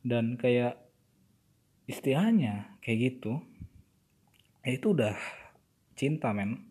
Dan 0.04 0.36
kayak 0.36 0.76
istilahnya 1.88 2.78
kayak 2.84 2.98
gitu 3.18 3.40
ya 4.62 4.76
itu 4.76 4.86
udah 4.92 5.16
cinta 5.96 6.30
men. 6.36 6.68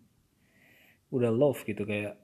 Udah 1.12 1.34
love 1.34 1.66
gitu 1.66 1.84
kayak 1.84 2.21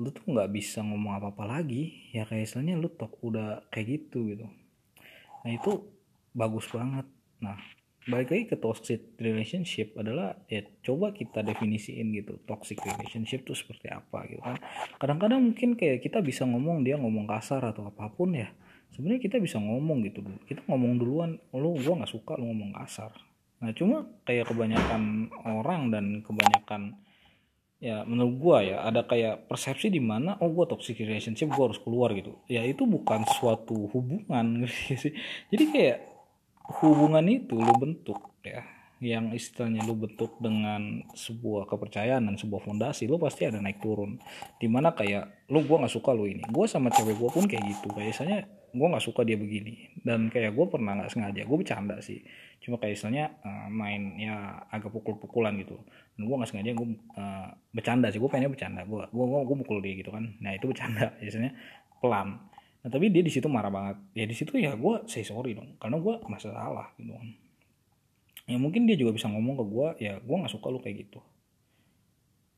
lu 0.00 0.08
tuh 0.08 0.24
nggak 0.32 0.48
bisa 0.48 0.80
ngomong 0.80 1.20
apa 1.20 1.28
apa 1.36 1.44
lagi. 1.44 2.08
Ya 2.16 2.24
kayak 2.24 2.48
istilahnya 2.48 2.80
lu 2.80 2.88
tok 2.88 3.20
udah 3.20 3.68
kayak 3.68 4.00
gitu 4.00 4.32
gitu. 4.32 4.48
Nah 5.44 5.52
itu 5.52 5.84
bagus 6.32 6.64
banget. 6.72 7.04
Nah 7.44 7.60
balik 8.08 8.32
lagi 8.32 8.44
ke 8.48 8.56
toxic 8.56 9.12
relationship 9.20 9.92
adalah 10.00 10.32
ya 10.48 10.64
coba 10.80 11.12
kita 11.12 11.44
definisiin 11.44 12.16
gitu 12.16 12.40
toxic 12.48 12.80
relationship 12.80 13.44
tuh 13.44 13.52
seperti 13.52 13.92
apa 13.92 14.24
gitu 14.24 14.40
kan. 14.40 14.56
Kadang-kadang 14.96 15.52
mungkin 15.52 15.76
kayak 15.76 16.00
kita 16.00 16.24
bisa 16.24 16.48
ngomong 16.48 16.80
dia 16.80 16.96
ngomong 16.96 17.28
kasar 17.28 17.60
atau 17.60 17.92
apa 17.92 18.08
pun 18.08 18.32
ya. 18.32 18.48
Sebenarnya 18.96 19.20
kita 19.20 19.36
bisa 19.36 19.60
ngomong 19.60 20.00
gitu 20.08 20.24
kita 20.48 20.64
ngomong 20.64 20.96
duluan 20.96 21.30
lu 21.52 21.76
gua 21.76 22.00
nggak 22.00 22.10
suka 22.10 22.40
lu 22.40 22.48
ngomong 22.48 22.72
kasar. 22.80 23.12
Nah 23.60 23.76
cuma 23.76 24.08
kayak 24.24 24.48
kebanyakan 24.48 25.28
orang 25.44 25.92
dan 25.92 26.24
kebanyakan 26.24 26.96
ya 27.80 28.04
menurut 28.04 28.34
gua 28.36 28.58
ya 28.60 28.84
ada 28.84 29.08
kayak 29.08 29.48
persepsi 29.48 29.88
di 29.88 30.04
mana 30.04 30.36
oh 30.44 30.52
gua 30.52 30.68
toxic 30.68 31.00
relationship 31.00 31.48
gua 31.50 31.72
harus 31.72 31.80
keluar 31.80 32.12
gitu. 32.12 32.36
Ya 32.46 32.60
itu 32.62 32.84
bukan 32.84 33.24
suatu 33.24 33.88
hubungan 33.90 34.62
gitu 34.68 35.08
sih? 35.08 35.12
Jadi 35.48 35.64
kayak 35.72 35.98
hubungan 36.84 37.24
itu 37.26 37.56
lu 37.56 37.74
bentuk 37.80 38.20
ya 38.44 38.62
yang 39.00 39.32
istilahnya 39.32 39.80
lu 39.88 39.96
bentuk 39.96 40.36
dengan 40.36 41.00
sebuah 41.16 41.64
kepercayaan 41.64 42.20
dan 42.20 42.36
sebuah 42.36 42.68
fondasi 42.68 43.08
lu 43.08 43.16
pasti 43.16 43.48
ada 43.48 43.56
naik 43.56 43.80
turun. 43.80 44.20
Di 44.60 44.68
mana 44.68 44.92
kayak 44.92 45.48
lu 45.48 45.64
gua 45.64 45.80
nggak 45.80 45.94
suka 45.96 46.12
lu 46.12 46.28
ini. 46.28 46.44
Gua 46.52 46.68
sama 46.68 46.92
cewek 46.92 47.16
gua 47.16 47.32
pun 47.32 47.48
kayak 47.48 47.64
gitu. 47.64 47.88
Kayak 47.96 48.44
gua 48.74 48.96
nggak 48.96 49.04
suka 49.04 49.22
dia 49.26 49.36
begini. 49.36 49.90
Dan 50.00 50.30
kayak 50.30 50.54
gua 50.54 50.66
pernah 50.70 50.98
nggak 50.98 51.10
sengaja 51.12 51.42
gua 51.46 51.58
bercanda 51.60 51.96
sih. 52.00 52.22
Cuma 52.60 52.76
kayak 52.76 52.98
misalnya 53.00 53.24
uh, 53.42 53.68
main 53.72 54.16
ya 54.20 54.64
agak 54.70 54.92
pukul-pukulan 54.92 55.56
gitu. 55.60 55.78
Dan 56.16 56.28
gua 56.30 56.42
nggak 56.42 56.50
sengaja 56.50 56.70
gua 56.74 56.88
uh, 57.18 57.48
bercanda 57.72 58.08
sih. 58.10 58.18
Gua 58.22 58.30
pengennya 58.30 58.52
bercanda. 58.52 58.82
Gua 58.86 59.10
gua, 59.10 59.42
gua 59.42 59.56
mukul 59.58 59.82
dia 59.82 59.98
gitu 59.98 60.10
kan. 60.10 60.36
Nah 60.40 60.54
itu 60.54 60.66
bercanda 60.70 61.12
biasanya 61.20 61.52
pelan. 62.00 62.50
Nah 62.80 62.88
tapi 62.88 63.12
dia 63.12 63.20
di 63.20 63.32
situ 63.32 63.46
marah 63.46 63.68
banget. 63.68 63.96
Ya 64.16 64.24
di 64.24 64.32
situ 64.32 64.56
ya 64.56 64.72
gue 64.72 64.94
say 65.04 65.20
sorry 65.20 65.52
dong, 65.52 65.76
karena 65.76 66.00
gue 66.00 66.14
masalah 66.26 66.96
gitu 66.96 67.12
kan. 67.12 67.28
Ya 68.48 68.56
mungkin 68.56 68.88
dia 68.88 68.96
juga 68.96 69.14
bisa 69.14 69.28
ngomong 69.28 69.60
ke 69.60 69.64
gue, 69.68 69.88
ya 70.00 70.12
gue 70.18 70.36
nggak 70.40 70.52
suka 70.52 70.72
lu 70.72 70.80
kayak 70.80 71.06
gitu. 71.06 71.20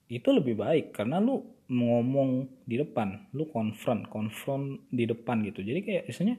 Itu 0.06 0.30
lebih 0.30 0.54
baik 0.54 0.94
karena 0.94 1.18
lu 1.18 1.42
ngomong 1.72 2.60
di 2.68 2.76
depan, 2.76 3.32
lu 3.32 3.48
confront, 3.48 4.04
confront 4.12 4.84
di 4.92 5.08
depan 5.08 5.40
gitu. 5.48 5.64
Jadi 5.64 5.80
kayak 5.80 6.04
misalnya 6.04 6.36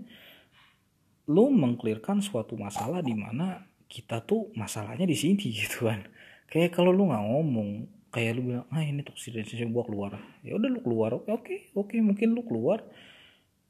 lu 1.33 1.49
mengklirkan 1.49 2.21
suatu 2.21 2.53
masalah 2.53 3.01
di 3.01 3.17
mana 3.17 3.65
kita 3.89 4.21
tuh 4.21 4.53
masalahnya 4.53 5.09
di 5.09 5.17
sini 5.17 5.49
gitu 5.65 5.89
kan. 5.89 6.05
Kayak 6.45 6.77
kalau 6.77 6.93
lu 6.93 7.09
nggak 7.09 7.25
ngomong, 7.25 7.69
kayak 8.13 8.37
lu 8.37 8.41
bilang, 8.53 8.65
ah 8.69 8.85
ini 8.85 9.01
toxic 9.01 9.33
relationship 9.33 9.73
gue 9.73 9.83
keluar. 9.89 10.21
Ya 10.45 10.53
udah 10.53 10.69
lu 10.69 10.79
keluar, 10.85 11.17
oke 11.17 11.33
oke, 11.33 11.73
oke 11.73 11.95
mungkin 11.97 12.37
lu 12.37 12.45
keluar 12.45 12.85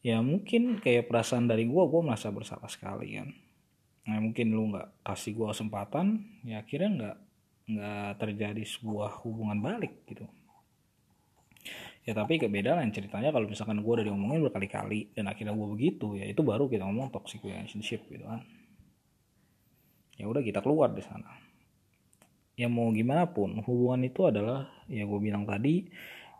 ya 0.03 0.20
mungkin 0.20 0.84
kayak 0.84 1.08
perasaan 1.08 1.48
dari 1.48 1.63
gue 1.63 1.84
gue 1.88 2.01
merasa 2.03 2.27
bersalah 2.29 2.67
sekali 2.67 3.17
kan 3.17 3.32
nah 4.03 4.20
mungkin 4.20 4.51
lu 4.51 4.75
nggak 4.75 5.00
kasih 5.08 5.32
gue 5.32 5.48
kesempatan 5.48 6.27
ya 6.43 6.60
akhirnya 6.60 6.91
nggak 6.91 7.17
nggak 7.72 8.12
terjadi 8.20 8.63
sebuah 8.67 9.24
hubungan 9.24 9.63
balik 9.63 10.03
gitu 10.03 10.27
ya 12.03 12.12
tapi 12.12 12.36
kebeda 12.36 12.75
lah 12.75 12.84
ceritanya 12.91 13.32
kalau 13.32 13.48
misalkan 13.48 13.79
gue 13.79 13.93
udah 13.96 14.05
diomongin 14.05 14.43
berkali-kali 14.43 15.15
dan 15.15 15.32
akhirnya 15.32 15.55
gue 15.55 15.67
begitu 15.72 16.20
ya 16.20 16.27
itu 16.27 16.43
baru 16.43 16.67
kita 16.67 16.84
ngomong 16.84 17.15
toxic 17.15 17.39
relationship 17.43 18.03
gitu 18.12 18.27
kan. 18.27 18.43
Ya 20.20 20.29
udah 20.29 20.43
kita 20.43 20.60
keluar 20.62 20.93
di 20.93 21.01
sana. 21.01 21.32
Ya 22.53 22.70
mau 22.70 22.91
gimana 22.93 23.25
pun 23.32 23.58
hubungan 23.65 24.05
itu 24.05 24.29
adalah 24.29 24.70
ya 24.86 25.08
gue 25.08 25.20
bilang 25.24 25.48
tadi 25.48 25.89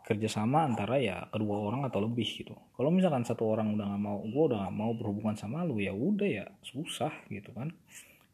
kerjasama 0.04 0.68
antara 0.68 1.00
ya 1.00 1.26
kedua 1.32 1.64
orang 1.64 1.88
atau 1.88 2.04
lebih 2.04 2.28
gitu. 2.28 2.54
Kalau 2.76 2.92
misalkan 2.92 3.24
satu 3.24 3.48
orang 3.48 3.72
udah 3.72 3.88
nggak 3.88 4.02
mau 4.04 4.20
gue 4.20 4.44
udah 4.52 4.68
nggak 4.68 4.76
mau 4.76 4.92
berhubungan 4.92 5.34
sama 5.34 5.64
lu 5.64 5.80
ya 5.80 5.96
udah 5.96 6.28
ya 6.28 6.44
susah 6.60 7.10
gitu 7.32 7.50
kan. 7.56 7.72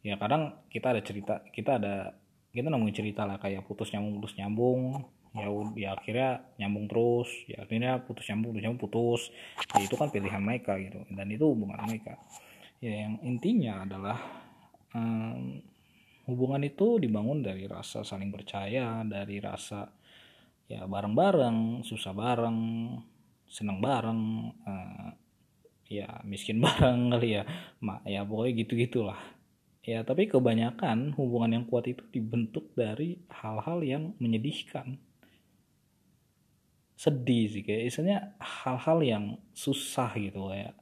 Ya 0.03 0.19
kadang 0.19 0.67
kita 0.67 0.93
ada 0.93 1.01
cerita 1.01 1.47
kita 1.55 1.79
ada 1.79 2.19
kita 2.51 2.67
nemuin 2.67 2.95
cerita 2.95 3.23
lah 3.23 3.39
kayak 3.39 3.63
putus 3.71 3.95
nyambung 3.95 4.19
putus 4.19 4.35
nyambung 4.35 5.07
ya 5.31 5.47
ya 5.79 5.89
akhirnya 5.95 6.31
nyambung 6.59 6.87
terus. 6.91 7.31
Ya 7.47 7.63
akhirnya 7.63 8.03
putus 8.03 8.27
nyambung 8.31 8.51
putus 8.55 8.63
nyambung 8.63 8.83
putus. 8.83 9.23
Ya 9.75 9.81
itu 9.87 9.95
kan 9.95 10.09
pilihan 10.11 10.43
mereka 10.43 10.77
gitu. 10.79 11.07
Dan 11.11 11.27
itu 11.31 11.45
hubungan 11.47 11.79
mereka. 11.87 12.19
Ya 12.83 13.07
yang 13.07 13.21
intinya 13.23 13.85
adalah 13.87 14.19
um, 14.97 15.61
hubungan 16.27 16.63
itu 16.67 16.99
dibangun 16.99 17.45
dari 17.45 17.69
rasa 17.71 18.03
saling 18.03 18.31
percaya 18.33 19.07
dari 19.07 19.39
rasa 19.39 19.87
ya 20.71 20.87
bareng-bareng 20.87 21.83
susah 21.83 22.15
bareng 22.15 22.59
seneng 23.51 23.83
bareng 23.83 24.21
uh, 24.67 25.11
ya 25.91 26.23
miskin 26.27 26.63
bareng 26.65 27.15
kali 27.15 27.39
ya. 27.39 27.43
Mak 27.83 28.07
ya 28.07 28.27
pokoknya 28.27 28.67
gitu 28.67 28.73
gitulah 28.75 29.21
ya 29.81 30.05
tapi 30.05 30.29
kebanyakan 30.29 31.17
hubungan 31.17 31.57
yang 31.57 31.65
kuat 31.65 31.89
itu 31.89 32.05
dibentuk 32.13 32.69
dari 32.77 33.17
hal-hal 33.33 33.81
yang 33.81 34.13
menyedihkan 34.21 35.01
sedih 37.01 37.49
sih 37.49 37.65
kayak 37.65 37.89
misalnya 37.89 38.19
hal-hal 38.37 38.99
yang 39.01 39.25
susah 39.57 40.13
gitu 40.21 40.53
kayak 40.53 40.77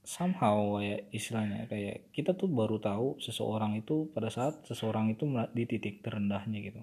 somehow 0.00 0.80
kayak 0.80 1.12
istilahnya 1.12 1.68
kayak 1.68 2.08
kita 2.08 2.32
tuh 2.32 2.48
baru 2.48 2.80
tahu 2.80 3.20
seseorang 3.20 3.76
itu 3.76 4.08
pada 4.16 4.32
saat 4.32 4.64
seseorang 4.64 5.12
itu 5.12 5.28
di 5.52 5.64
titik 5.68 6.00
terendahnya 6.00 6.60
gitu. 6.64 6.80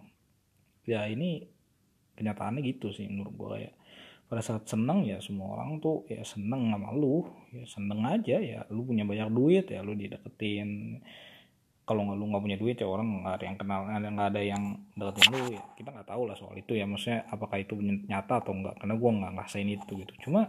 Ya 0.85 1.09
ini 1.09 1.49
kenyataannya 2.13 2.61
gitu 2.61 2.93
sih 2.93 3.09
menurut 3.09 3.33
gue 3.33 3.57
ya 3.65 3.73
pada 4.29 4.41
saat 4.45 4.69
seneng 4.69 5.09
ya 5.09 5.17
semua 5.17 5.57
orang 5.57 5.81
tuh 5.81 6.05
ya 6.07 6.21
seneng 6.21 6.69
sama 6.69 6.93
lu 6.93 7.25
ya 7.51 7.65
seneng 7.65 8.05
aja 8.05 8.37
ya 8.37 8.59
lu 8.69 8.85
punya 8.85 9.03
banyak 9.03 9.29
duit 9.33 9.65
ya 9.67 9.81
lu 9.81 9.97
dideketin 9.97 11.01
kalau 11.81 12.07
nggak 12.07 12.17
lu 12.17 12.25
nggak 12.29 12.43
punya 12.45 12.57
duit 12.61 12.77
ya 12.77 12.87
orang 12.87 13.25
nggak 13.25 13.35
ada 13.41 13.45
yang 13.49 13.57
kenal 13.57 13.79
nggak 13.89 14.29
ada 14.31 14.41
yang 14.41 14.63
deketin 14.93 15.27
lu 15.33 15.39
ya 15.57 15.63
kita 15.75 15.89
nggak 15.91 16.07
tahu 16.07 16.21
lah 16.29 16.35
soal 16.37 16.55
itu 16.55 16.71
ya. 16.77 16.85
Maksudnya 16.85 17.25
apakah 17.27 17.57
itu 17.57 17.73
nyata 17.81 18.39
atau 18.39 18.53
enggak 18.53 18.75
karena 18.79 18.95
gue 18.95 19.11
nggak 19.11 19.31
ngerasain 19.35 19.69
itu 19.69 19.91
gitu. 20.05 20.13
Cuma 20.29 20.41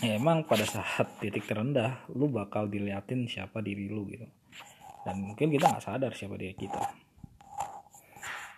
ya 0.00 0.16
emang 0.16 0.44
pada 0.44 0.64
saat 0.68 1.18
titik 1.18 1.44
terendah 1.48 2.04
lu 2.12 2.28
bakal 2.28 2.68
diliatin 2.68 3.26
siapa 3.26 3.64
diri 3.64 3.88
lu 3.88 4.06
gitu. 4.12 4.28
Dan 5.00 5.24
mungkin 5.24 5.48
kita 5.48 5.72
nggak 5.72 5.84
sadar 5.84 6.12
siapa 6.12 6.36
diri 6.36 6.52
kita. 6.52 6.80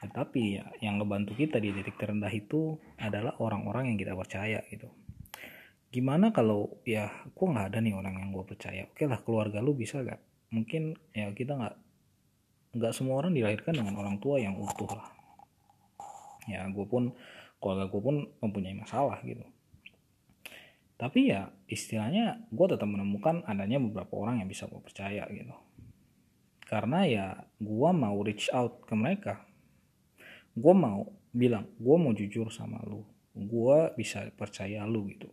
Tetapi 0.03 0.43
ya 0.59 0.67
yang 0.83 0.99
ngebantu 0.99 1.39
kita 1.39 1.63
di 1.63 1.71
titik 1.71 1.95
terendah 1.95 2.31
itu 2.35 2.75
adalah 2.99 3.39
orang-orang 3.39 3.95
yang 3.95 3.99
kita 4.03 4.19
percaya 4.19 4.59
gitu. 4.67 4.91
Gimana 5.95 6.35
kalau 6.35 6.83
ya 6.83 7.07
gue 7.31 7.47
nggak 7.47 7.67
ada 7.71 7.79
nih 7.79 7.95
orang 7.95 8.19
yang 8.19 8.35
gue 8.35 8.43
percaya. 8.43 8.91
Oke 8.91 9.07
lah 9.07 9.23
keluarga 9.23 9.63
lu 9.63 9.79
bisa 9.79 10.03
gak 10.03 10.32
mungkin 10.53 10.95
ya 11.17 11.33
kita 11.33 11.57
nggak 11.57 11.75
nggak 12.77 12.93
semua 12.93 13.25
orang 13.25 13.33
dilahirkan 13.33 13.77
dengan 13.77 13.97
orang 13.97 14.17
tua 14.21 14.41
yang 14.41 14.57
utuh 14.57 14.89
lah. 14.93 15.09
Ya 16.49 16.69
gue 16.69 16.87
pun 16.87 17.13
keluarga 17.61 17.89
gue 17.89 18.01
pun 18.01 18.17
mempunyai 18.45 18.77
masalah 18.77 19.21
gitu. 19.25 19.45
Tapi 21.01 21.35
ya 21.35 21.51
istilahnya 21.67 22.47
gue 22.53 22.67
tetap 22.69 22.87
menemukan 22.87 23.43
adanya 23.49 23.81
beberapa 23.83 24.13
orang 24.23 24.45
yang 24.45 24.49
bisa 24.49 24.69
gue 24.69 24.79
percaya 24.79 25.27
gitu. 25.33 25.57
Karena 26.69 27.05
ya 27.05 27.27
gue 27.59 27.91
mau 27.93 28.17
reach 28.25 28.49
out 28.53 28.85
ke 28.89 28.95
mereka. 28.97 29.45
Gue 30.53 30.73
mau 30.77 31.09
bilang 31.33 31.69
gue 31.77 31.97
mau 31.97 32.13
jujur 32.13 32.49
sama 32.53 32.81
lu. 32.85 33.05
Gue 33.33 33.93
bisa 33.97 34.29
percaya 34.37 34.85
lu 34.89 35.09
gitu. 35.13 35.29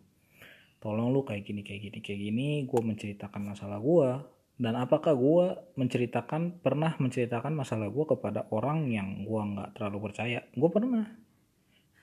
Tolong 0.79 1.11
lu 1.11 1.27
kayak 1.27 1.43
gini 1.43 1.61
kayak 1.63 1.91
gini 1.91 1.99
kayak 1.99 2.19
gini 2.23 2.47
gue 2.63 2.81
menceritakan 2.83 3.51
masalah 3.51 3.79
gue 3.83 4.38
dan 4.59 4.75
apakah 4.75 5.15
gue 5.15 5.55
menceritakan 5.79 6.59
pernah 6.59 6.91
menceritakan 6.99 7.55
masalah 7.55 7.87
gue 7.87 8.05
kepada 8.11 8.43
orang 8.51 8.91
yang 8.91 9.23
gue 9.23 9.41
nggak 9.55 9.79
terlalu 9.79 10.11
percaya? 10.11 10.43
Gue 10.51 10.67
pernah. 10.67 11.07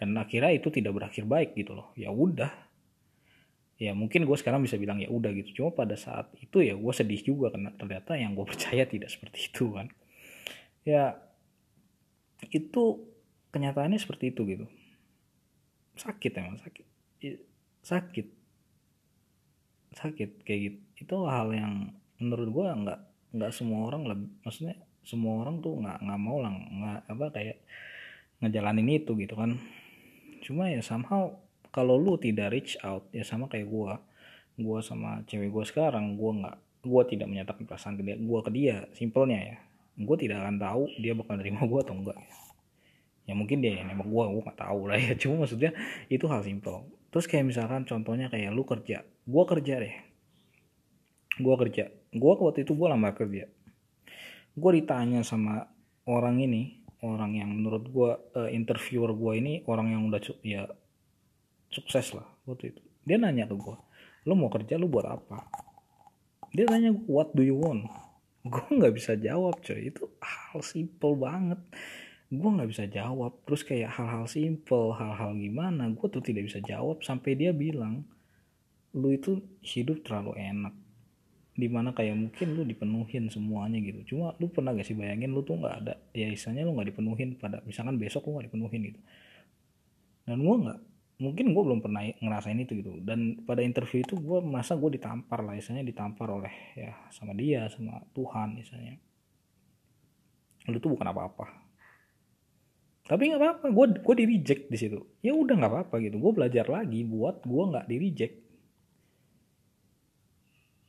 Dan 0.01 0.17
akhirnya 0.17 0.57
itu 0.57 0.73
tidak 0.73 0.97
berakhir 0.97 1.29
baik 1.29 1.53
gitu 1.53 1.77
loh. 1.77 1.93
Ya 2.01 2.09
udah. 2.09 2.49
Ya 3.77 3.93
mungkin 3.93 4.25
gue 4.25 4.37
sekarang 4.41 4.65
bisa 4.65 4.81
bilang 4.81 4.97
ya 5.05 5.13
udah 5.13 5.37
gitu. 5.37 5.61
Cuma 5.61 5.77
pada 5.77 6.01
saat 6.01 6.33
itu 6.41 6.65
ya 6.65 6.73
gue 6.73 6.93
sedih 6.97 7.21
juga 7.21 7.53
karena 7.53 7.77
ternyata 7.77 8.17
yang 8.17 8.33
gue 8.33 8.49
percaya 8.57 8.89
tidak 8.89 9.13
seperti 9.13 9.53
itu 9.53 9.77
kan. 9.77 9.93
Ya 10.89 11.21
itu 12.49 13.05
kenyataannya 13.53 14.01
seperti 14.01 14.33
itu 14.33 14.49
gitu. 14.49 14.65
Sakit 16.01 16.33
emang 16.41 16.57
sakit. 16.57 16.89
Sakit. 17.85 18.27
Sakit 19.93 20.31
kayak 20.41 20.61
gitu. 20.73 20.79
Itu 21.05 21.29
hal 21.29 21.53
yang 21.53 21.93
menurut 22.21 22.49
gue 22.49 22.67
nggak 22.67 23.01
nggak 23.37 23.53
semua 23.53 23.93
orang 23.93 24.03
lebih 24.09 24.29
maksudnya 24.41 24.77
semua 25.07 25.45
orang 25.45 25.61
tuh 25.63 25.79
nggak 25.79 25.99
nggak 26.03 26.21
mau 26.21 26.37
lah 26.43 26.51
nggak 26.53 27.01
apa 27.13 27.27
kayak 27.31 27.57
ngejalanin 28.43 28.89
itu 28.91 29.13
gitu 29.17 29.35
kan. 29.39 29.57
Cuma 30.43 30.69
ya 30.69 30.81
somehow 30.83 31.33
kalau 31.71 31.97
lu 32.01 32.17
tidak 32.17 32.53
reach 32.53 32.77
out 32.83 33.07
ya 33.13 33.23
sama 33.23 33.47
kayak 33.47 33.69
gue 33.69 33.93
gue 34.57 34.79
sama 34.81 35.21
cewek 35.29 35.53
gue 35.53 35.65
sekarang 35.69 36.17
gue 36.17 36.33
nggak 36.43 36.57
gue 36.87 37.03
tidak 37.13 37.29
menyatakan 37.29 37.65
perasaan 37.69 37.95
ke 38.01 38.03
dia 38.03 38.17
gue 38.17 38.39
ke 38.43 38.51
dia 38.53 38.77
simpelnya 38.97 39.39
ya. 39.55 39.57
Gue 39.97 40.17
tidak 40.21 40.45
akan 40.45 40.57
tahu 40.61 40.83
dia 41.01 41.13
bakal 41.17 41.41
terima 41.41 41.63
gue 41.65 41.81
atau 41.81 41.97
enggak 41.97 42.19
ya 43.27 43.35
mungkin 43.35 43.59
dia 43.59 43.83
yang 43.83 43.91
nembak 43.91 44.07
gue 44.07 44.23
gue 44.39 44.43
gak 44.47 44.61
tahu 44.63 44.81
lah 44.87 44.99
ya. 44.99 45.13
Cuma 45.21 45.45
maksudnya 45.45 45.75
itu 46.07 46.25
hal 46.31 46.47
simpel. 46.47 46.87
Terus 47.11 47.27
kayak 47.27 47.47
misalkan 47.49 47.83
contohnya 47.89 48.31
kayak 48.31 48.53
lu 48.53 48.63
kerja 48.63 49.03
gue 49.27 49.45
kerja 49.45 49.75
deh 49.83 49.95
gue 51.37 51.55
kerja. 51.67 51.93
Gue 52.17 52.33
waktu 52.33 52.65
itu 52.65 52.73
gue 52.73 52.89
lamar 52.89 53.13
kerja. 53.13 53.45
Gue 54.57 54.71
ditanya 54.81 55.21
sama 55.21 55.69
orang 56.09 56.41
ini 56.41 56.81
orang 57.05 57.37
yang 57.37 57.53
menurut 57.53 57.85
gue 57.93 58.11
uh, 58.41 58.49
interviewer 58.49 59.13
gue 59.13 59.33
ini 59.37 59.53
orang 59.69 59.93
yang 59.93 60.09
udah 60.09 60.21
ya 60.41 60.65
sukses 61.69 62.17
lah 62.17 62.25
waktu 62.49 62.73
itu. 62.73 62.83
Dia 63.05 63.21
nanya 63.21 63.45
ke 63.45 63.55
gue 63.55 63.77
lo 64.27 64.35
mau 64.35 64.51
kerja 64.51 64.75
lo 64.75 64.91
buat 64.91 65.07
apa? 65.07 65.47
Dia 66.51 66.67
nanya 66.67 66.97
what 67.07 67.31
do 67.37 67.47
you 67.47 67.55
want? 67.55 67.87
Gue 68.47 68.63
nggak 68.79 68.95
bisa 68.95 69.15
jawab 69.19 69.63
coy. 69.63 69.91
Itu 69.91 70.11
hal 70.23 70.63
simple 70.63 71.15
banget. 71.19 71.59
Gue 72.31 72.51
nggak 72.51 72.71
bisa 72.71 72.85
jawab. 72.91 73.39
Terus 73.47 73.63
kayak 73.63 73.91
hal-hal 73.95 74.27
simple 74.27 74.95
hal-hal 74.95 75.35
gimana 75.35 75.91
gue 75.95 76.07
tuh 76.11 76.23
tidak 76.23 76.47
bisa 76.51 76.59
jawab. 76.63 77.03
Sampai 77.07 77.39
dia 77.39 77.55
bilang 77.55 78.03
lu 78.95 79.15
itu 79.15 79.43
hidup 79.63 80.03
terlalu 80.07 80.39
enak 80.39 80.75
di 81.57 81.73
mana 81.73 81.97
kayak 81.97 82.13
mungkin 82.13 82.53
lu 82.53 82.63
dipenuhin 82.69 83.33
semuanya 83.33 83.81
gitu. 83.81 84.13
Cuma 84.13 84.37
lu 84.37 84.53
pernah 84.53 84.77
gak 84.77 84.85
sih 84.85 84.93
bayangin 84.93 85.33
lu 85.33 85.41
tuh 85.41 85.57
nggak 85.57 85.75
ada 85.83 85.95
ya 86.13 86.29
istilahnya 86.29 86.69
lu 86.69 86.77
nggak 86.77 86.93
dipenuhin 86.93 87.41
pada 87.41 87.65
misalkan 87.65 87.97
besok 87.97 88.29
lu 88.29 88.37
nggak 88.37 88.53
dipenuhin 88.53 88.81
gitu. 88.93 89.01
Dan 90.29 90.45
gue 90.45 90.57
nggak 90.69 90.81
mungkin 91.17 91.47
gue 91.57 91.63
belum 91.65 91.81
pernah 91.81 92.05
ngerasain 92.05 92.61
itu 92.61 92.73
gitu. 92.77 93.01
Dan 93.01 93.41
pada 93.49 93.65
interview 93.65 94.05
itu 94.05 94.21
gue 94.21 94.39
merasa 94.45 94.77
gue 94.77 95.01
ditampar 95.01 95.41
lah 95.41 95.57
istilahnya 95.57 95.89
ditampar 95.89 96.29
oleh 96.29 96.55
ya 96.77 96.93
sama 97.09 97.33
dia 97.33 97.65
sama 97.73 98.05
Tuhan 98.13 98.49
misalnya. 98.53 99.01
Lu 100.69 100.77
tuh 100.77 100.93
bukan 100.93 101.09
apa-apa. 101.09 101.47
Tapi 103.07 103.33
nggak 103.33 103.41
apa-apa 103.41 103.67
gue 103.73 103.87
gue 104.05 104.15
di 104.21 104.25
reject 104.29 104.69
di 104.69 104.77
situ. 104.77 105.01
Ya 105.25 105.33
udah 105.33 105.57
nggak 105.57 105.73
apa-apa 105.73 106.05
gitu. 106.05 106.21
Gue 106.21 106.37
belajar 106.37 106.69
lagi 106.69 107.01
buat 107.01 107.41
gue 107.49 107.65
nggak 107.65 107.87
di 107.89 107.97
reject 107.97 108.37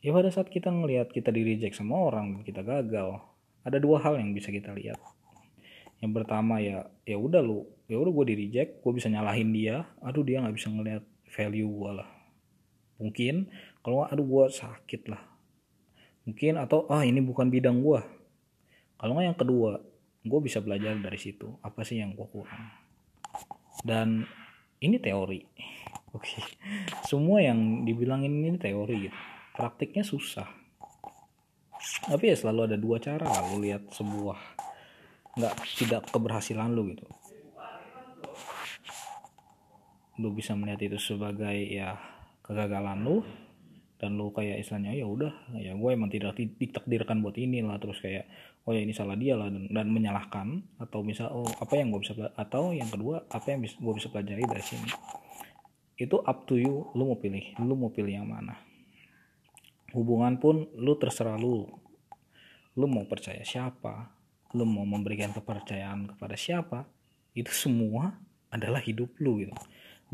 ya 0.07 0.15
pada 0.15 0.31
saat 0.31 0.47
kita 0.47 0.71
ngelihat 0.71 1.11
kita 1.11 1.35
di 1.35 1.43
reject 1.43 1.75
sama 1.75 1.99
orang 1.99 2.39
dan 2.39 2.41
kita 2.47 2.63
gagal 2.63 3.19
ada 3.67 3.75
dua 3.75 3.99
hal 3.99 4.15
yang 4.15 4.31
bisa 4.31 4.55
kita 4.55 4.71
lihat. 4.71 4.95
Yang 5.99 6.23
pertama 6.23 6.63
ya 6.63 6.87
ya 7.03 7.19
udah 7.19 7.43
lu 7.43 7.67
ya 7.91 7.99
udah 7.99 8.15
gue 8.15 8.25
di 8.31 8.35
reject 8.47 8.79
gue 8.79 8.91
bisa 8.95 9.11
nyalahin 9.11 9.51
dia 9.51 9.83
aduh 9.99 10.23
dia 10.23 10.39
nggak 10.39 10.55
bisa 10.55 10.71
ngelihat 10.71 11.03
value 11.27 11.67
gue 11.67 11.91
lah. 11.99 12.07
Mungkin 13.03 13.51
kalau 13.83 14.07
aduh 14.07 14.23
gue 14.23 14.45
sakit 14.47 15.11
lah. 15.11 15.19
Mungkin 16.23 16.55
atau 16.55 16.87
ah 16.87 17.03
ini 17.03 17.19
bukan 17.19 17.51
bidang 17.51 17.83
gue 17.83 17.99
kalau 18.95 19.11
nggak 19.11 19.27
yang 19.27 19.35
kedua 19.35 19.83
gue 20.23 20.39
bisa 20.39 20.63
belajar 20.63 20.95
dari 20.95 21.19
situ 21.19 21.59
apa 21.59 21.83
sih 21.83 21.99
yang 21.99 22.15
gue 22.15 22.27
kurang. 22.31 22.63
Dan 23.83 24.23
ini 24.79 25.03
teori. 25.03 25.43
Oke. 26.15 26.39
Okay. 26.39 26.43
semua 27.03 27.43
yang 27.43 27.83
dibilangin 27.83 28.31
ini 28.31 28.55
teori 28.55 29.11
gitu 29.11 29.19
praktiknya 29.57 30.05
susah. 30.05 30.45
Tapi 32.05 32.29
ya 32.29 32.35
selalu 32.37 32.61
ada 32.69 32.77
dua 32.77 33.01
cara 33.01 33.25
lu 33.49 33.65
lihat 33.65 33.89
sebuah 33.89 34.37
nggak 35.33 35.53
tidak 35.81 36.01
keberhasilan 36.13 36.69
lu 36.77 36.93
gitu. 36.93 37.09
Lu 40.21 40.29
bisa 40.33 40.53
melihat 40.53 40.93
itu 40.93 40.97
sebagai 41.01 41.57
ya 41.73 41.97
kegagalan 42.45 43.01
lu 43.01 43.17
dan 43.97 44.13
lu 44.13 44.29
kayak 44.29 44.61
istilahnya 44.61 44.93
ya 44.93 45.09
udah 45.09 45.33
ya 45.57 45.73
gue 45.73 45.89
emang 45.89 46.13
tidak 46.13 46.37
ditakdirkan 46.37 47.17
buat 47.25 47.33
ini 47.33 47.65
lah 47.65 47.81
terus 47.81 47.97
kayak 47.97 48.29
oh 48.69 48.69
ya 48.69 48.85
ini 48.85 48.93
salah 48.93 49.17
dia 49.17 49.33
lah 49.33 49.49
dan, 49.49 49.73
dan 49.73 49.89
menyalahkan 49.89 50.61
atau 50.77 51.01
misal 51.01 51.33
oh 51.33 51.49
apa 51.49 51.73
yang 51.81 51.89
gue 51.89 52.05
bisa 52.05 52.13
atau 52.37 52.77
yang 52.77 52.85
kedua 52.93 53.25
apa 53.25 53.57
yang 53.57 53.65
bisa, 53.65 53.73
gue 53.81 53.93
bisa 53.97 54.07
pelajari 54.13 54.45
dari 54.45 54.61
sini? 54.65 54.89
Itu 55.97 56.21
up 56.21 56.45
to 56.45 56.61
you 56.61 56.93
lu 56.93 57.09
mau 57.09 57.17
pilih 57.17 57.57
lu 57.57 57.73
mau 57.73 57.89
pilih 57.89 58.21
yang 58.21 58.29
mana 58.29 58.66
hubungan 59.95 60.39
pun 60.41 60.67
lu 60.75 60.95
terserah 60.99 61.39
lu. 61.39 61.67
Lu 62.77 62.85
mau 62.85 63.05
percaya 63.07 63.41
siapa? 63.43 64.11
Lu 64.55 64.63
mau 64.63 64.83
memberikan 64.83 65.31
kepercayaan 65.35 66.15
kepada 66.15 66.35
siapa? 66.35 66.87
Itu 67.35 67.51
semua 67.51 68.15
adalah 68.51 68.79
hidup 68.83 69.15
lu 69.19 69.43
gitu. 69.43 69.53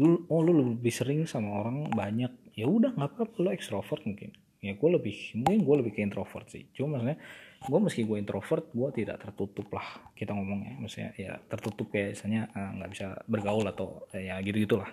Lu 0.01 0.25
oh 0.29 0.41
lu 0.41 0.73
lebih 0.73 0.93
sering 0.93 1.25
sama 1.29 1.63
orang 1.63 1.89
banyak. 1.93 2.53
Ya 2.53 2.69
udah 2.69 2.93
nggak 2.93 3.09
apa-apa 3.17 3.37
lu 3.41 3.49
ekstrovert 3.53 4.05
mungkin. 4.05 4.33
Ya 4.63 4.79
gue 4.79 4.89
lebih 4.89 5.35
mungkin 5.43 5.59
gue 5.67 5.75
lebih 5.83 5.91
ke 5.91 6.01
introvert 6.01 6.47
sih. 6.47 6.69
Cuma 6.71 6.95
maksudnya 6.97 7.19
gue 7.63 7.79
meski 7.83 8.01
gue 8.07 8.17
introvert 8.19 8.71
gue 8.71 8.89
tidak 9.03 9.19
tertutup 9.19 9.67
lah 9.75 10.11
kita 10.15 10.31
ngomongnya. 10.31 10.79
Maksudnya 10.79 11.11
ya 11.19 11.35
tertutup 11.51 11.91
ya 11.91 12.15
misalnya 12.15 12.41
eh, 12.51 12.69
nggak 12.79 12.89
uh, 12.89 12.93
bisa 12.93 13.07
bergaul 13.27 13.65
atau 13.67 14.07
uh, 14.07 14.21
ya 14.21 14.39
gitu 14.39 14.63
gitulah 14.63 14.91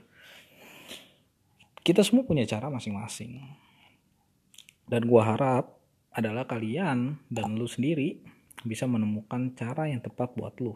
kita 1.81 2.05
semua 2.05 2.24
punya 2.28 2.44
cara 2.44 2.68
masing-masing 2.68 3.40
dan 4.90 5.07
gue 5.07 5.22
harap 5.22 5.79
adalah 6.11 6.42
kalian 6.50 7.22
dan 7.31 7.55
lu 7.55 7.70
sendiri 7.70 8.18
bisa 8.66 8.90
menemukan 8.90 9.55
cara 9.55 9.87
yang 9.87 10.03
tepat 10.03 10.35
buat 10.35 10.59
lu. 10.59 10.74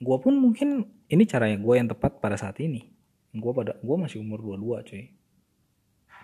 Gue 0.00 0.16
pun 0.16 0.32
mungkin 0.40 0.88
ini 1.12 1.28
cara 1.28 1.52
yang 1.52 1.60
gue 1.60 1.74
yang 1.76 1.92
tepat 1.92 2.24
pada 2.24 2.40
saat 2.40 2.56
ini. 2.64 2.88
Gue 3.36 3.52
pada 3.52 3.76
gue 3.76 3.96
masih 4.00 4.24
umur 4.24 4.40
22 4.40 4.88
cuy. 4.88 5.04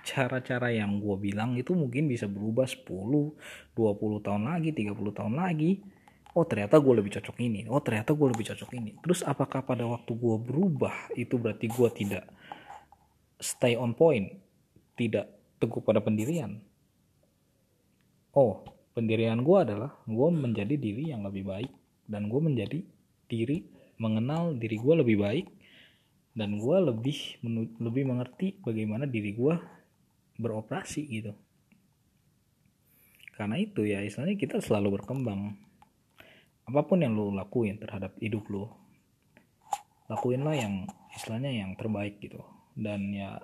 Cara-cara 0.04 0.72
yang 0.72 0.96
gue 1.00 1.16
bilang 1.20 1.56
itu 1.60 1.76
mungkin 1.76 2.08
bisa 2.08 2.24
berubah 2.24 2.64
10, 2.64 2.88
20 2.88 4.24
tahun 4.24 4.42
lagi, 4.48 4.72
30 4.72 4.96
tahun 4.96 5.34
lagi. 5.36 5.84
Oh 6.34 6.48
ternyata 6.48 6.80
gue 6.80 6.94
lebih 6.98 7.12
cocok 7.20 7.36
ini. 7.44 7.68
Oh 7.68 7.84
ternyata 7.84 8.16
gue 8.16 8.28
lebih 8.32 8.48
cocok 8.48 8.70
ini. 8.80 8.96
Terus 9.04 9.20
apakah 9.22 9.60
pada 9.62 9.84
waktu 9.84 10.12
gue 10.16 10.36
berubah 10.40 11.12
itu 11.14 11.36
berarti 11.36 11.68
gue 11.68 11.88
tidak 11.92 12.24
stay 13.38 13.76
on 13.76 13.92
point, 13.92 14.40
tidak 14.96 15.28
teguh 15.60 15.84
pada 15.84 16.00
pendirian? 16.00 16.73
Oh 18.34 18.62
pendirian 18.94 19.42
gue 19.42 19.58
adalah 19.58 19.90
gue 20.06 20.28
menjadi 20.30 20.74
diri 20.78 21.10
yang 21.10 21.26
lebih 21.26 21.46
baik 21.46 21.72
dan 22.06 22.30
gue 22.30 22.40
menjadi 22.42 22.78
diri 23.30 23.66
mengenal 23.98 24.54
diri 24.58 24.76
gue 24.78 24.94
lebih 25.00 25.16
baik 25.22 25.46
dan 26.34 26.58
gue 26.58 26.76
lebih 26.82 27.18
lebih 27.78 28.04
mengerti 28.10 28.58
bagaimana 28.58 29.06
diri 29.06 29.34
gue 29.34 29.54
beroperasi 30.34 31.02
gitu. 31.06 31.32
Karena 33.38 33.58
itu 33.58 33.86
ya 33.86 34.02
istilahnya 34.02 34.34
kita 34.38 34.58
selalu 34.58 34.98
berkembang. 34.98 35.54
Apa 36.66 36.82
pun 36.86 37.02
yang 37.02 37.14
lo 37.14 37.30
lakuin 37.30 37.78
terhadap 37.78 38.18
hidup 38.18 38.46
lo 38.50 38.84
lakuinlah 40.04 40.52
yang 40.52 40.84
istilahnya 41.16 41.52
yang 41.64 41.70
terbaik 41.78 42.20
gitu. 42.20 42.42
Dan 42.74 43.14
ya 43.14 43.40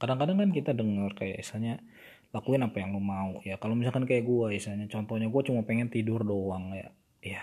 kadang-kadang 0.00 0.40
kan 0.40 0.50
kita 0.50 0.72
dengar 0.72 1.12
kayak 1.14 1.44
istilahnya 1.44 1.84
lakuin 2.30 2.62
apa 2.62 2.76
yang 2.78 2.94
lu 2.94 3.02
mau 3.02 3.42
ya. 3.42 3.58
Kalau 3.58 3.74
misalkan 3.74 4.06
kayak 4.06 4.22
gue 4.22 4.46
misalnya 4.54 4.86
contohnya 4.86 5.26
gue 5.26 5.42
cuma 5.46 5.66
pengen 5.66 5.90
tidur 5.90 6.22
doang 6.22 6.70
ya. 6.74 6.88
Ya 7.20 7.42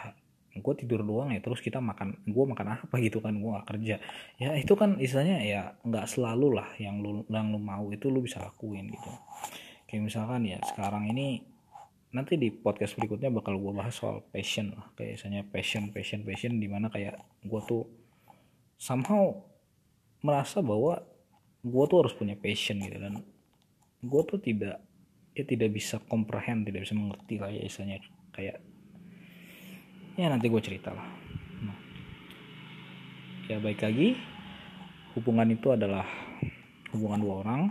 gue 0.58 0.74
tidur 0.74 1.06
doang 1.06 1.30
ya 1.30 1.38
terus 1.38 1.62
kita 1.62 1.78
makan 1.78 2.18
gue 2.26 2.46
makan 2.50 2.82
apa 2.82 2.96
gitu 2.98 3.22
kan 3.22 3.36
gue 3.38 3.50
gak 3.62 3.68
kerja. 3.68 3.96
Ya 4.42 4.58
itu 4.58 4.74
kan 4.74 4.98
istilahnya 4.98 5.38
ya 5.46 5.62
nggak 5.86 6.06
selalu 6.10 6.58
lah 6.58 6.70
yang 6.82 6.98
lu 7.02 7.22
yang 7.30 7.54
lu 7.54 7.62
mau 7.62 7.86
itu 7.94 8.10
lu 8.10 8.26
bisa 8.26 8.42
lakuin 8.42 8.90
gitu. 8.90 9.12
Kayak 9.88 10.02
misalkan 10.10 10.42
ya 10.50 10.58
sekarang 10.66 11.08
ini 11.14 11.46
nanti 12.16 12.40
di 12.40 12.50
podcast 12.50 12.96
berikutnya 12.98 13.30
bakal 13.30 13.60
gue 13.60 13.72
bahas 13.76 13.94
soal 13.94 14.26
passion 14.34 14.74
lah. 14.74 14.88
Kayak 14.98 15.22
misalnya 15.22 15.42
passion 15.46 15.84
passion 15.94 16.22
passion 16.26 16.58
di 16.58 16.68
mana 16.72 16.90
kayak 16.90 17.22
gue 17.46 17.62
tuh 17.68 17.86
somehow 18.80 19.36
merasa 20.24 20.66
bahwa 20.66 21.06
gue 21.62 21.84
tuh 21.86 21.98
harus 22.02 22.14
punya 22.18 22.34
passion 22.34 22.82
gitu. 22.82 22.98
Dan 22.98 23.22
gue 24.02 24.22
tuh 24.30 24.40
tidak 24.42 24.78
ya 25.38 25.44
tidak 25.46 25.70
bisa 25.70 26.02
comprehend 26.06 26.66
tidak 26.66 26.86
bisa 26.86 26.98
mengerti 26.98 27.36
lah 27.38 27.50
ya 27.54 27.62
istilahnya. 27.66 28.02
Kayak 28.34 28.58
ya 30.18 30.26
nanti 30.30 30.50
gue 30.50 30.62
cerita 30.62 30.94
lah. 30.94 31.08
Nah, 31.62 31.78
ya 33.50 33.58
baik 33.62 33.82
lagi. 33.86 34.18
Hubungan 35.18 35.50
itu 35.50 35.74
adalah 35.74 36.06
hubungan 36.94 37.22
dua 37.22 37.36
orang. 37.42 37.62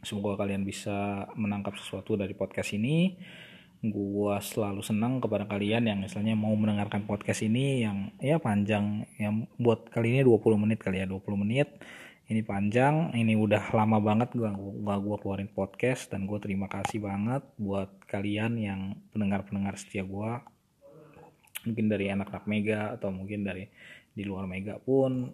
Semoga 0.00 0.44
kalian 0.44 0.64
bisa 0.64 1.28
menangkap 1.36 1.76
sesuatu 1.76 2.16
dari 2.16 2.32
podcast 2.32 2.72
ini. 2.72 3.16
Gue 3.78 4.34
selalu 4.42 4.82
senang 4.82 5.20
kepada 5.22 5.46
kalian 5.46 5.86
yang 5.86 5.98
misalnya 6.02 6.34
mau 6.34 6.50
mendengarkan 6.56 7.04
podcast 7.04 7.46
ini 7.46 7.84
yang 7.84 8.10
ya 8.18 8.40
panjang 8.40 9.06
yang 9.20 9.46
buat 9.54 9.86
kali 9.92 10.18
ini 10.18 10.22
20 10.26 10.64
menit 10.66 10.82
kali 10.82 10.98
ya 10.98 11.06
20 11.06 11.44
menit 11.46 11.68
ini 12.28 12.44
panjang 12.44 13.16
ini 13.16 13.32
udah 13.32 13.72
lama 13.72 13.96
banget 14.04 14.36
gua 14.36 14.52
gua, 14.52 15.00
gua 15.00 15.16
keluarin 15.16 15.48
podcast 15.48 16.12
dan 16.12 16.28
gue 16.28 16.36
terima 16.36 16.68
kasih 16.68 17.00
banget 17.00 17.40
buat 17.56 17.88
kalian 18.04 18.60
yang 18.60 18.80
pendengar-pendengar 19.16 19.80
setia 19.80 20.04
gua. 20.04 20.44
Mungkin 21.64 21.88
dari 21.88 22.12
anak-anak 22.12 22.44
Mega 22.44 22.92
atau 23.00 23.08
mungkin 23.08 23.48
dari 23.48 23.64
di 24.12 24.28
luar 24.28 24.44
Mega 24.44 24.76
pun 24.76 25.32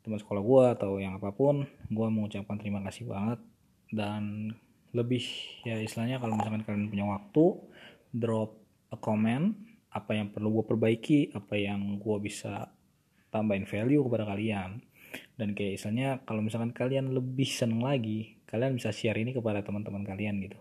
teman 0.00 0.20
sekolah 0.20 0.40
gua 0.40 0.64
atau 0.72 0.96
yang 0.96 1.20
apa 1.20 1.36
pun 1.36 1.68
gua 1.92 2.08
mengucapkan 2.08 2.56
terima 2.56 2.80
kasih 2.88 3.04
banget. 3.04 3.44
Dan 3.92 4.56
lebih 4.96 5.20
ya 5.68 5.76
istilahnya 5.76 6.16
kalau 6.16 6.40
misalkan 6.40 6.64
kalian 6.64 6.88
punya 6.88 7.04
waktu 7.12 7.44
drop 8.08 8.56
a 8.88 8.96
comment 8.96 9.52
apa 9.92 10.16
yang 10.16 10.30
perlu 10.30 10.58
gue 10.58 10.64
perbaiki 10.70 11.20
apa 11.34 11.54
yang 11.58 11.98
gue 11.98 12.16
bisa 12.22 12.70
tambahin 13.30 13.66
value 13.66 14.02
kepada 14.06 14.26
kalian 14.26 14.82
dan 15.36 15.52
kayak 15.52 15.80
misalnya 15.80 16.08
kalau 16.22 16.40
misalkan 16.44 16.70
kalian 16.70 17.10
lebih 17.14 17.46
seneng 17.46 17.82
lagi 17.82 18.34
kalian 18.54 18.78
bisa 18.78 18.94
share 18.94 19.18
ini 19.18 19.34
kepada 19.34 19.66
teman-teman 19.66 20.06
kalian 20.06 20.38
gitu. 20.46 20.58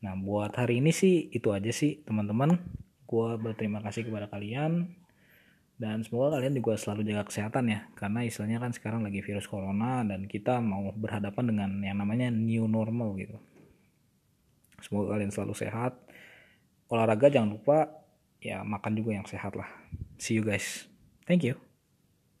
Nah 0.00 0.16
buat 0.16 0.56
hari 0.56 0.80
ini 0.80 0.88
sih 0.88 1.28
itu 1.28 1.52
aja 1.52 1.68
sih 1.68 2.00
teman-teman. 2.00 2.56
Gue 3.04 3.36
berterima 3.36 3.84
kasih 3.84 4.08
kepada 4.08 4.32
kalian. 4.32 4.88
Dan 5.74 6.06
semoga 6.06 6.38
kalian 6.38 6.54
juga 6.56 6.80
selalu 6.80 7.04
jaga 7.04 7.28
kesehatan 7.28 7.68
ya. 7.68 7.80
Karena 7.92 8.24
istilahnya 8.24 8.56
kan 8.56 8.72
sekarang 8.72 9.04
lagi 9.04 9.20
virus 9.20 9.44
corona 9.44 10.00
dan 10.00 10.24
kita 10.24 10.64
mau 10.64 10.96
berhadapan 10.96 11.44
dengan 11.50 11.70
yang 11.84 12.00
namanya 12.00 12.32
new 12.32 12.64
normal 12.64 13.20
gitu. 13.20 13.36
Semoga 14.80 15.20
kalian 15.20 15.28
selalu 15.28 15.52
sehat. 15.56 15.92
Olahraga 16.88 17.28
jangan 17.28 17.52
lupa 17.52 17.90
ya 18.40 18.64
makan 18.64 18.96
juga 18.96 19.12
yang 19.12 19.28
sehat 19.28 19.52
lah. 19.56 19.68
See 20.16 20.40
you 20.40 20.44
guys. 20.46 20.88
Thank 21.28 21.44
you 21.44 21.73